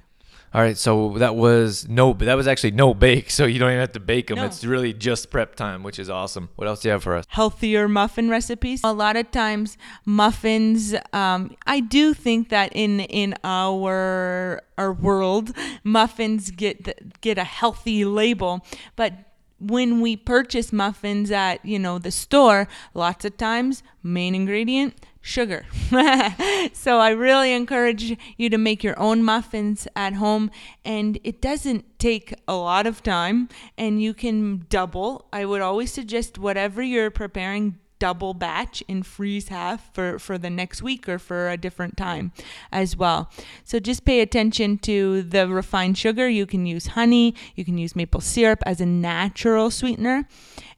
All 0.52 0.60
right, 0.60 0.76
so 0.76 1.16
that 1.18 1.36
was 1.36 1.88
no, 1.88 2.12
that 2.14 2.34
was 2.34 2.48
actually 2.48 2.72
no 2.72 2.92
bake, 2.92 3.30
so 3.30 3.44
you 3.44 3.60
don't 3.60 3.70
even 3.70 3.80
have 3.80 3.92
to 3.92 4.00
bake 4.00 4.26
them. 4.26 4.36
No. 4.36 4.46
It's 4.46 4.64
really 4.64 4.92
just 4.92 5.30
prep 5.30 5.54
time, 5.54 5.84
which 5.84 5.98
is 6.00 6.10
awesome. 6.10 6.48
What 6.56 6.66
else 6.66 6.80
do 6.80 6.88
you 6.88 6.92
have 6.92 7.04
for 7.04 7.14
us? 7.14 7.24
healthier 7.28 7.86
muffin 7.86 8.28
recipes. 8.28 8.80
A 8.82 8.92
lot 8.92 9.14
of 9.14 9.30
times, 9.30 9.78
muffins. 10.04 10.94
Um, 11.12 11.54
I 11.66 11.78
do 11.78 12.14
think 12.14 12.48
that 12.48 12.72
in 12.74 12.98
in 13.00 13.36
our 13.44 14.60
our 14.76 14.92
world, 14.92 15.52
muffins 15.84 16.50
get 16.50 16.82
the, 16.82 16.96
get 17.20 17.38
a 17.38 17.44
healthy 17.44 18.04
label, 18.04 18.66
but 18.96 19.12
when 19.60 20.00
we 20.00 20.16
purchase 20.16 20.72
muffins 20.72 21.30
at 21.30 21.64
you 21.64 21.78
know 21.78 21.98
the 22.00 22.10
store, 22.10 22.66
lots 22.92 23.24
of 23.24 23.36
times 23.36 23.84
main 24.02 24.34
ingredient 24.34 24.94
sugar. 25.20 25.66
so 26.72 26.98
I 26.98 27.10
really 27.10 27.52
encourage 27.52 28.16
you 28.36 28.48
to 28.48 28.58
make 28.58 28.82
your 28.82 28.98
own 28.98 29.22
muffins 29.22 29.86
at 29.94 30.14
home 30.14 30.50
and 30.84 31.18
it 31.24 31.40
doesn't 31.40 31.98
take 31.98 32.34
a 32.48 32.54
lot 32.54 32.86
of 32.86 33.02
time 33.02 33.48
and 33.76 34.02
you 34.02 34.14
can 34.14 34.66
double. 34.68 35.26
I 35.32 35.44
would 35.44 35.60
always 35.60 35.92
suggest 35.92 36.38
whatever 36.38 36.82
you're 36.82 37.10
preparing 37.10 37.78
double 38.00 38.34
batch 38.34 38.82
and 38.88 39.06
freeze 39.06 39.48
half 39.48 39.94
for, 39.94 40.18
for 40.18 40.36
the 40.38 40.50
next 40.50 40.82
week 40.82 41.08
or 41.08 41.18
for 41.18 41.50
a 41.50 41.56
different 41.56 41.96
time 41.96 42.32
as 42.72 42.96
well. 42.96 43.30
So 43.62 43.78
just 43.78 44.04
pay 44.04 44.20
attention 44.20 44.78
to 44.78 45.22
the 45.22 45.46
refined 45.46 45.96
sugar. 45.96 46.28
You 46.28 46.46
can 46.46 46.66
use 46.66 46.88
honey, 46.88 47.36
you 47.54 47.64
can 47.64 47.78
use 47.78 47.94
maple 47.94 48.22
syrup 48.22 48.60
as 48.66 48.80
a 48.80 48.86
natural 48.86 49.70
sweetener, 49.70 50.26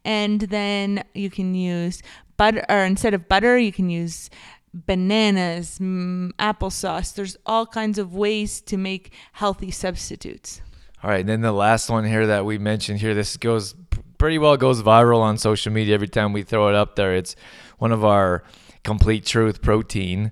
and 0.05 0.41
then 0.41 1.03
you 1.15 1.31
can 1.31 1.55
use 1.55 2.03
butter, 2.37 2.65
or 2.69 2.83
instead 2.83 3.13
of 3.13 3.27
butter, 3.27 3.57
you 3.57 3.71
can 3.71 3.89
use 3.89 4.29
bananas, 4.73 5.77
applesauce. 5.79 7.13
There's 7.13 7.37
all 7.45 7.65
kinds 7.65 7.97
of 7.97 8.15
ways 8.15 8.61
to 8.61 8.77
make 8.77 9.13
healthy 9.33 9.71
substitutes. 9.71 10.61
All 11.03 11.09
right, 11.09 11.19
and 11.19 11.29
then 11.29 11.41
the 11.41 11.51
last 11.51 11.89
one 11.89 12.05
here 12.05 12.27
that 12.27 12.45
we 12.45 12.57
mentioned 12.57 12.99
here, 12.99 13.13
this 13.13 13.37
goes 13.37 13.75
pretty 14.17 14.37
well 14.37 14.55
goes 14.55 14.81
viral 14.81 15.19
on 15.19 15.37
social 15.37 15.69
media 15.69 15.93
every 15.93 16.07
time 16.07 16.31
we 16.31 16.43
throw 16.43 16.69
it 16.69 16.75
up 16.75 16.95
there. 16.95 17.13
It's 17.13 17.35
one 17.77 17.91
of 17.91 18.05
our 18.05 18.41
complete 18.83 19.25
truth 19.25 19.61
protein 19.61 20.31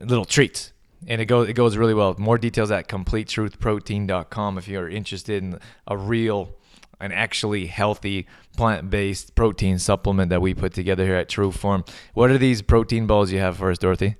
little 0.00 0.24
treats. 0.24 0.72
And 1.08 1.20
it 1.20 1.24
goes 1.24 1.48
it 1.48 1.54
goes 1.54 1.76
really 1.76 1.94
well. 1.94 2.14
More 2.16 2.38
details 2.38 2.70
at 2.70 2.88
completetruthprotein.com 2.88 4.58
if 4.58 4.68
you're 4.68 4.88
interested 4.88 5.42
in 5.42 5.58
a 5.88 5.96
real 5.96 6.56
and 7.00 7.12
actually 7.12 7.66
healthy 7.66 8.26
plant-based 8.56 9.34
protein 9.34 9.78
supplement 9.78 10.30
that 10.30 10.40
we 10.40 10.54
put 10.54 10.72
together 10.72 11.04
here 11.04 11.16
at 11.16 11.28
True 11.28 11.50
Form. 11.50 11.84
What 12.14 12.30
are 12.30 12.38
these 12.38 12.62
protein 12.62 13.06
balls 13.06 13.32
you 13.32 13.38
have 13.38 13.56
for 13.56 13.70
us, 13.70 13.78
Dorothy? 13.78 14.16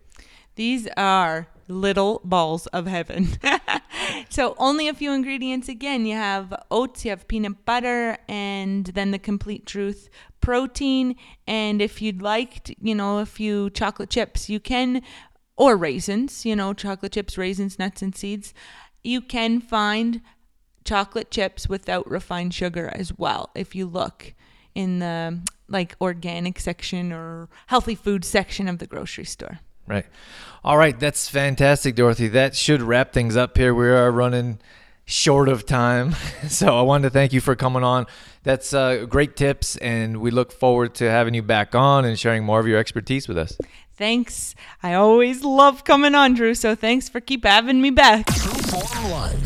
These 0.57 0.89
are 0.97 1.49
little 1.69 2.21
balls 2.25 2.67
of 2.69 2.87
heaven. 2.87 3.29
so 4.29 4.55
only 4.59 4.89
a 4.89 4.95
few 4.95 5.13
ingredients 5.13 5.69
again. 5.69 6.07
You 6.07 6.15
have 6.15 6.55
oats, 6.71 7.05
you 7.05 7.11
have 7.11 7.27
peanut 7.29 7.65
butter, 7.65 8.19
and 8.29 8.87
then 8.87 9.11
the 9.11 9.19
complete 9.19 9.67
truth 9.67 10.09
protein. 10.41 11.17
And 11.47 11.81
if 11.81 12.03
you'd 12.03 12.23
like, 12.23 12.77
you 12.81 12.95
know, 12.95 13.19
a 13.19 13.27
few 13.27 13.71
chocolate 13.71 14.11
chips, 14.11 14.49
you 14.49 14.61
can, 14.61 15.03
or 15.57 15.77
raisins, 15.77 16.45
you 16.45 16.55
know, 16.55 16.73
chocolate 16.73 17.13
chips, 17.13 17.39
raisins, 17.39 17.79
nuts, 17.79 18.03
and 18.03 18.15
seeds. 18.15 18.55
You 19.03 19.21
can 19.21 19.61
find 19.61 20.23
chocolate 20.85 21.31
chips 21.31 21.69
without 21.69 22.09
refined 22.11 22.55
sugar 22.55 22.91
as 22.95 23.17
well 23.17 23.51
if 23.55 23.75
you 23.75 23.87
look 23.87 24.35
in 24.75 24.99
the 24.99 25.41
like 25.69 25.97
organic 26.01 26.61
section 26.61 27.13
or 27.13 27.49
healthy 27.69 27.95
food 27.95 28.25
section 28.25 28.69
of 28.69 28.79
the 28.79 28.87
grocery 28.87 29.25
store. 29.25 29.61
Right. 29.87 30.07
All 30.63 30.79
right. 30.79 30.99
That's 30.99 31.29
fantastic, 31.29 31.95
Dorothy. 31.95 32.29
That 32.29 32.57
should 32.57 32.83
wrap 32.83 33.13
things 33.13 33.37
up 33.37 33.57
here. 33.57 33.75
We 33.75 33.89
are 33.89 34.11
running 34.11 34.59
short 35.05 35.49
of 35.49 35.67
time. 35.67 36.15
So 36.49 36.79
I 36.79 36.83
wanted 36.83 37.05
to 37.05 37.11
thank 37.11 37.33
you 37.33 37.41
for 37.41 37.57
coming 37.57 37.83
on. 37.83 38.07
That's 38.43 38.75
uh, 38.75 39.07
great 39.09 39.35
tips, 39.35 39.77
and 39.79 40.19
we 40.19 40.31
look 40.31 40.53
forward 40.53 40.95
to 40.97 41.11
having 41.11 41.33
you 41.33 41.43
back 41.43 41.75
on 41.75 42.05
and 42.05 42.19
sharing 42.19 42.45
more 42.45 42.61
of 42.61 42.67
your 42.67 42.79
expertise 42.79 43.27
with 43.27 43.39
us. 43.39 43.57
Thanks. 43.97 44.55
I 44.83 44.93
always 44.93 45.43
love 45.43 45.85
coming 45.85 46.15
on, 46.15 46.35
Drew, 46.35 46.55
so 46.55 46.75
thanks 46.75 47.09
for 47.09 47.21
keep 47.21 47.47
having 47.47 47.81
me 47.81 47.89
back. 47.89 48.27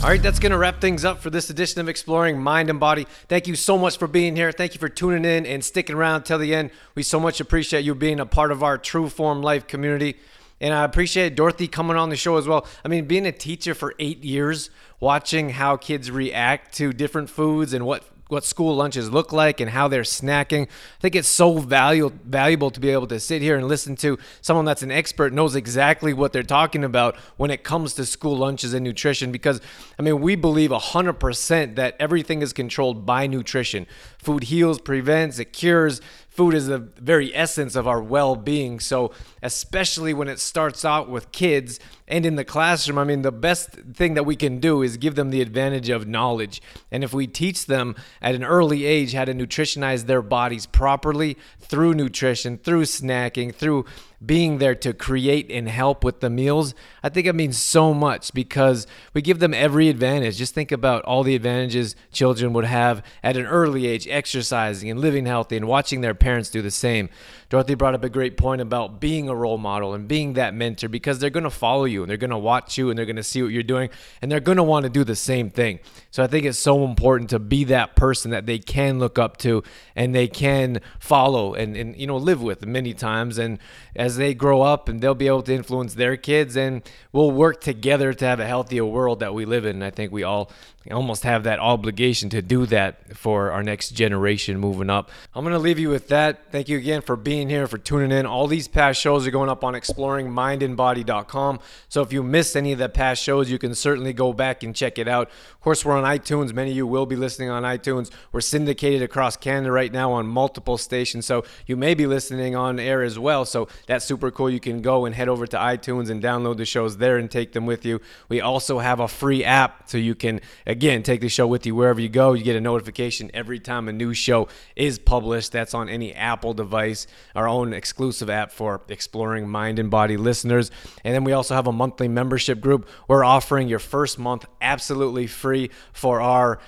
All 0.03 0.11
right, 0.11 0.23
that's 0.23 0.39
going 0.39 0.53
to 0.53 0.59
wrap 0.59 0.81
things 0.81 1.05
up 1.05 1.21
for 1.21 1.31
this 1.31 1.51
edition 1.51 1.81
of 1.81 1.89
Exploring 1.89 2.41
Mind 2.41 2.71
and 2.71 2.79
Body. 2.79 3.07
Thank 3.29 3.47
you 3.47 3.57
so 3.57 3.77
much 3.77 3.99
for 3.99 4.07
being 4.07 4.37
here. 4.37 4.53
Thank 4.53 4.75
you 4.75 4.81
for 4.81 4.89
tuning 4.89 5.25
in 5.25 5.45
and 5.45 5.65
sticking 5.65 5.97
around 5.97 6.23
till 6.23 6.39
the 6.39 6.55
end. 6.55 6.71
We 6.95 7.03
so 7.03 7.19
much 7.19 7.41
appreciate 7.41 7.85
you 7.85 7.95
being 7.95 8.21
a 8.21 8.27
part 8.27 8.53
of 8.53 8.63
our 8.63 8.79
True 8.79 9.09
Form 9.09 9.43
Life 9.43 9.67
community. 9.67 10.17
And 10.61 10.73
I 10.75 10.85
appreciate 10.85 11.37
Dorothy 11.37 11.69
coming 11.69 11.97
on 11.97 12.11
the 12.11 12.17
show 12.17 12.37
as 12.37 12.47
well. 12.47 12.67
I 12.85 12.89
mean, 12.89 13.07
being 13.07 13.27
a 13.27 13.33
teacher 13.33 13.75
for 13.75 13.95
eight 13.99 14.25
years, 14.25 14.71
watching 15.01 15.51
how 15.51 15.77
kids 15.77 16.11
react 16.11 16.75
to 16.77 16.93
different 16.93 17.31
foods 17.31 17.73
and 17.73 17.87
what 17.87 18.05
what 18.29 18.45
school 18.45 18.77
lunches 18.77 19.11
look 19.11 19.33
like 19.33 19.61
and 19.61 19.71
how 19.71 19.89
they're 19.89 20.03
snacking. 20.03 20.67
I 20.67 21.01
think 21.01 21.15
it's 21.15 21.29
so 21.29 21.59
valuable 21.59 22.17
valuable 22.25 22.71
to 22.71 22.81
be 22.81 22.91
able 22.91 23.07
to 23.07 23.19
sit 23.19 23.43
here 23.43 23.57
and 23.57 23.67
listen 23.67 23.97
to 23.97 24.19
someone 24.41 24.65
that's 24.65 24.83
an 24.83 24.91
expert 24.91 25.33
knows 25.33 25.57
exactly 25.57 26.13
what 26.13 26.33
they're 26.33 26.43
talking 26.43 26.85
about 26.85 27.17
when 27.37 27.51
it 27.51 27.65
comes 27.65 27.95
to 27.95 28.05
school 28.05 28.37
lunches 28.37 28.75
and 28.75 28.85
nutrition 28.85 29.33
because 29.33 29.61
I 29.99 30.03
mean 30.03 30.21
we 30.21 30.37
believe 30.37 30.71
100% 30.71 31.77
that 31.77 31.97
everything 31.99 32.43
is 32.43 32.53
controlled 32.53 33.07
by 33.07 33.27
nutrition. 33.27 33.87
Food 34.19 34.45
heals, 34.45 34.79
prevents, 34.79 35.39
it 35.39 35.53
cures. 35.53 36.01
Food 36.29 36.55
is 36.55 36.69
the 36.69 36.79
very 36.79 37.35
essence 37.35 37.75
of 37.75 37.89
our 37.89 38.01
well-being. 38.01 38.79
So, 38.79 39.11
especially 39.43 40.15
when 40.15 40.29
it 40.29 40.39
starts 40.39 40.85
out 40.85 41.09
with 41.09 41.33
kids 41.33 41.81
and 42.09 42.25
in 42.25 42.37
the 42.37 42.45
classroom, 42.45 42.99
I 42.99 43.05
mean, 43.05 43.23
the 43.23 43.31
best 43.31 43.71
thing 43.71 44.15
that 44.15 44.25
we 44.25 44.35
can 44.35 44.59
do 44.61 44.83
is 44.83 44.97
give 44.97 45.15
them 45.15 45.31
the 45.31 45.43
advantage 45.43 45.91
of 45.91 46.09
knowledge. 46.09 46.63
And 46.91 47.05
if 47.05 47.13
we 47.13 47.27
teach 47.27 47.67
them 47.67 47.95
at 48.23 48.35
an 48.35 48.43
early 48.43 48.87
age 48.87 49.13
how 49.13 49.27
to 49.27 49.35
nutritionize 49.35 50.07
their 50.07 50.23
bodies 50.23 50.67
properly 50.67 51.37
through 51.61 51.95
nutrition, 51.95 52.59
through 52.59 52.85
snacking, 52.85 53.55
through 53.55 53.85
being 54.25 54.59
there 54.59 54.75
to 54.75 54.93
create 54.93 55.51
and 55.51 55.69
help 55.69 56.03
with 56.03 56.21
the 56.21 56.31
meals, 56.31 56.75
I 57.03 57.09
think 57.09 57.27
it 57.27 57.35
means 57.35 57.57
so 57.57 57.95
much 57.95 58.35
because 58.35 58.87
we 59.15 59.23
give 59.23 59.39
them 59.39 59.55
every 59.55 59.89
advantage. 59.89 60.39
Just 60.39 60.55
think 60.55 60.73
about 60.73 61.05
all 61.05 61.23
the 61.23 61.37
advantages 61.37 61.95
children 62.11 62.53
would 62.55 62.65
have 62.65 63.03
at 63.23 63.37
an 63.37 63.47
early 63.47 63.87
age, 63.87 64.09
exercising 64.09 64.91
and 64.91 64.99
living 64.99 65.27
healthy 65.27 65.57
and 65.57 65.69
watching 65.69 66.01
their 66.01 66.15
parents 66.15 66.51
do 66.51 66.63
the 66.63 66.71
same. 66.71 67.09
Dorothy 67.49 67.75
brought 67.75 67.95
up 67.95 68.05
a 68.05 68.09
great 68.09 68.37
point 68.37 68.61
about 68.61 69.01
being 69.01 69.29
a 69.29 69.35
role 69.35 69.59
model 69.59 69.95
and 69.95 70.09
being 70.09 70.33
that 70.33 70.55
mentor 70.55 70.89
because 70.89 71.19
they're 71.19 71.31
going 71.31 71.45
to 71.45 71.51
follow 71.51 71.85
you 71.85 71.98
and 72.03 72.11
they're 72.11 72.17
going 72.17 72.31
to 72.31 72.39
watch 72.39 72.79
you 72.79 72.91
and 72.91 72.99
they're 72.99 73.07
going 73.07 73.17
to 73.17 73.23
see 73.23 73.43
what 73.43 73.53
you're 73.53 73.63
doing 73.63 73.91
and 74.21 74.31
they're 74.31 74.41
going 74.41 74.57
to 74.57 74.63
want 74.63 74.85
to 74.85 74.91
do 74.91 75.05
the 75.05 75.17
same 75.17 75.51
thing. 75.51 75.81
So 76.11 76.23
I 76.23 76.27
think 76.27 76.47
it's 76.47 76.59
so 76.59 76.85
important 76.85 77.31
to 77.31 77.39
be 77.39 77.65
that 77.65 77.97
person 77.97 78.31
that 78.31 78.47
they 78.47 78.59
can 78.59 78.99
look 78.99 79.19
up 79.19 79.37
to 79.39 79.63
and 79.95 80.15
they 80.15 80.29
can 80.29 80.81
follow 80.99 81.55
and, 81.55 81.77
and 81.77 81.97
you 81.97 82.07
know 82.07 82.17
live 82.17 82.43
with 82.43 82.65
many 82.67 82.95
times 82.95 83.39
and 83.39 83.59
as 83.97 84.17
they 84.17 84.35
grow 84.35 84.63
up 84.63 84.89
and 84.89 85.01
they'll 85.01 85.15
be 85.15 85.27
able 85.27 85.43
to 85.43 85.55
influence 85.55 85.95
their 85.95 86.17
kids 86.17 86.57
and 86.57 86.83
we'll 87.13 87.31
work 87.31 87.61
together 87.61 88.13
to 88.13 88.25
have 88.25 88.41
a 88.41 88.47
healthier 88.47 88.85
world 88.85 89.21
that 89.21 89.35
we 89.35 89.45
live 89.45 89.65
in. 89.65 89.77
And 89.77 89.85
I 89.85 89.91
think 89.91 90.13
we 90.13 90.23
all 90.23 90.51
almost 90.95 91.23
have 91.25 91.45
that 91.45 91.59
obligation 91.59 92.31
to 92.31 92.41
do 92.41 92.67
that 92.67 93.17
for 93.17 93.51
our 93.51 93.63
next 93.63 93.91
generation 93.91 94.59
moving 94.59 94.89
up. 94.91 95.11
I'm 95.35 95.45
going 95.45 95.53
to 95.53 95.59
leave 95.59 95.79
you 95.79 95.91
with 95.91 96.09
that. 96.09 96.51
Thank 96.51 96.69
you 96.69 96.79
again 96.79 97.03
for 97.03 97.17
being 97.17 97.49
here, 97.49 97.67
for 97.67 97.79
tuning 97.79 98.11
in. 98.11 98.27
All 98.27 98.47
these 98.47 98.69
past 98.69 99.01
shows 99.01 99.27
are 99.27 99.31
going 99.31 99.51
up 99.51 99.63
on 99.63 99.75
exploringmindandbody.com. 99.75 101.61
So 101.89 102.03
if 102.03 102.13
you 102.13 102.23
missed 102.23 102.57
any 102.57 102.73
of 102.73 102.79
the 102.79 102.89
past 102.89 103.23
shows, 103.23 103.51
you 103.51 103.59
can 103.59 103.75
certainly 103.75 104.13
go 104.13 104.33
back 104.33 104.63
and 104.63 104.75
check 104.75 104.99
it 104.99 105.09
out. 105.09 105.29
Of 105.29 105.61
course, 105.61 105.85
we're 105.85 105.97
on 105.97 106.05
iTunes. 106.05 106.55
Many 106.55 106.71
of 106.71 106.77
you 106.77 106.87
will 106.87 107.07
be 107.07 107.17
listening 107.17 107.51
on 107.51 107.65
iTunes. 107.65 108.11
We're 108.33 108.41
syndicated 108.41 109.03
across 109.03 109.37
Canada 109.37 109.71
right 109.71 109.93
now 109.93 110.13
on 110.13 110.27
multiple 110.27 110.79
stations. 110.79 111.27
So 111.27 111.45
you 111.67 111.77
may 111.77 111.95
be 111.95 112.07
listening 112.07 112.57
on 112.57 112.81
air 112.81 113.03
as 113.03 113.19
well. 113.19 113.45
So 113.45 113.69
that's 113.87 114.05
super 114.05 114.31
cool. 114.31 114.49
You 114.49 114.61
can 114.61 114.81
go 114.81 115.05
and 115.05 115.15
head 115.15 115.29
over 115.29 115.47
to 115.47 115.57
iTunes 115.59 116.09
and 116.09 116.23
download 116.23 116.57
the 116.57 116.65
shows 116.65 116.97
there 116.97 117.19
and 117.19 117.31
take 117.31 117.53
them 117.53 117.67
with 117.67 117.85
you. 117.85 118.01
We 118.29 118.41
also 118.41 118.79
have 118.79 119.01
a 119.01 119.09
free 119.09 119.45
app 119.45 119.91
so 119.91 119.99
you 119.99 120.15
can, 120.15 120.41
again, 120.67 120.78
take 120.79 121.21
the 121.21 121.29
show 121.29 121.47
with 121.47 121.67
you 121.67 121.75
wherever 121.75 122.01
you 122.01 122.09
go. 122.09 122.33
You 122.33 122.45
get 122.45 122.57
a 122.57 122.61
notification 122.61 123.31
every 123.35 123.59
time 123.59 123.89
a 123.89 123.93
new 123.93 124.15
show 124.15 124.49
is 124.77 124.99
published. 124.99 125.53
That's 125.53 125.75
on 125.75 125.89
any 125.89 126.15
Apple 126.15 126.55
device, 126.55 127.07
our 127.35 127.49
own 127.49 127.73
exclusive 127.73 128.31
app 128.31 128.53
for 128.53 128.81
exploring 128.89 129.49
mind 129.49 129.79
and 129.79 129.91
body 129.91 130.17
listeners. 130.17 130.71
And 131.05 131.15
then 131.15 131.25
we 131.25 131.33
also 131.33 131.55
have 131.55 131.67
a 131.67 131.73
monthly 131.73 132.09
membership 132.09 132.61
group. 132.61 132.89
We're 133.09 133.25
offering 133.25 133.69
your 133.69 133.79
first 133.79 134.19
month 134.19 134.45
absolutely 134.61 135.27
free 135.27 135.71
for 135.93 136.21
our 136.21 136.61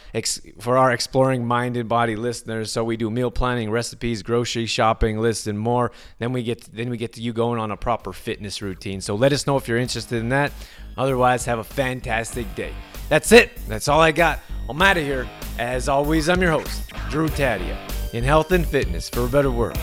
for 0.59 0.77
our 0.77 0.93
exploring 0.93 1.47
mind 1.47 1.77
and 1.77 1.89
body 1.89 2.17
listeners. 2.17 2.73
So 2.73 2.85
we 2.85 2.97
do 2.97 3.11
meal 3.11 3.31
planning, 3.31 3.71
recipes, 3.71 4.23
grocery 4.23 4.67
shopping 4.67 5.19
lists, 5.19 5.47
and 5.47 5.59
more. 5.59 5.93
Then 6.19 6.33
we 6.33 6.43
get 6.43 6.63
then 6.73 6.91
we 6.91 6.97
get 6.97 7.13
to 7.15 7.23
you 7.23 7.33
going 7.33 7.59
on 7.61 7.71
a 7.71 7.77
proper 7.77 8.13
fitness 8.13 8.63
routine. 8.63 9.01
So 9.01 9.15
let 9.15 9.33
us 9.33 9.47
know 9.47 9.57
if 9.57 9.69
you're 9.69 9.79
interested 9.79 10.19
in 10.19 10.31
that. 10.31 10.53
Otherwise, 11.01 11.45
have 11.47 11.59
a 11.59 11.65
fantastic 11.65 12.55
day. 12.55 12.75
That's 13.09 13.33
it. 13.33 13.57
That's 13.67 13.89
all 13.89 14.03
I 14.03 14.13
got. 14.13 14.41
I'm 14.69 14.83
out 14.83 14.99
of 14.99 15.03
here. 15.03 15.27
As 15.59 15.89
always, 15.89 16.29
I'm 16.29 16.43
your 16.43 16.51
host, 16.51 16.93
Drew 17.09 17.29
Tadia, 17.29 17.75
in 18.13 18.23
health 18.23 18.53
and 18.53 18.67
fitness 18.67 19.09
for 19.09 19.25
a 19.25 19.29
better 19.29 19.51
world. 19.51 19.81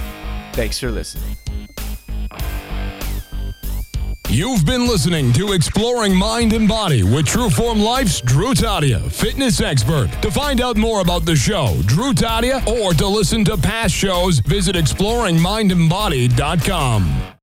Thanks 0.54 0.80
for 0.80 0.92
listening. 0.92 1.36
You've 4.30 4.68
been 4.68 4.88
listening 4.88 5.34
to 5.34 5.54
Exploring 5.54 6.16
Mind 6.16 6.54
and 6.54 6.68
Body 6.68 7.02
with 7.02 7.26
Trueform 7.26 7.84
Life's 7.84 8.22
Drew 8.22 8.54
Tadia, 8.54 9.12
fitness 9.12 9.60
expert. 9.60 10.12
To 10.22 10.30
find 10.30 10.62
out 10.62 10.78
more 10.78 11.02
about 11.02 11.26
the 11.26 11.36
show, 11.36 11.76
Drew 11.88 12.14
Tadia, 12.14 12.64
or 12.68 12.94
to 12.94 13.08
listen 13.08 13.44
to 13.46 13.58
past 13.58 13.96
shows, 13.96 14.38
visit 14.38 14.76
exploringmindandbody.com. 14.76 17.37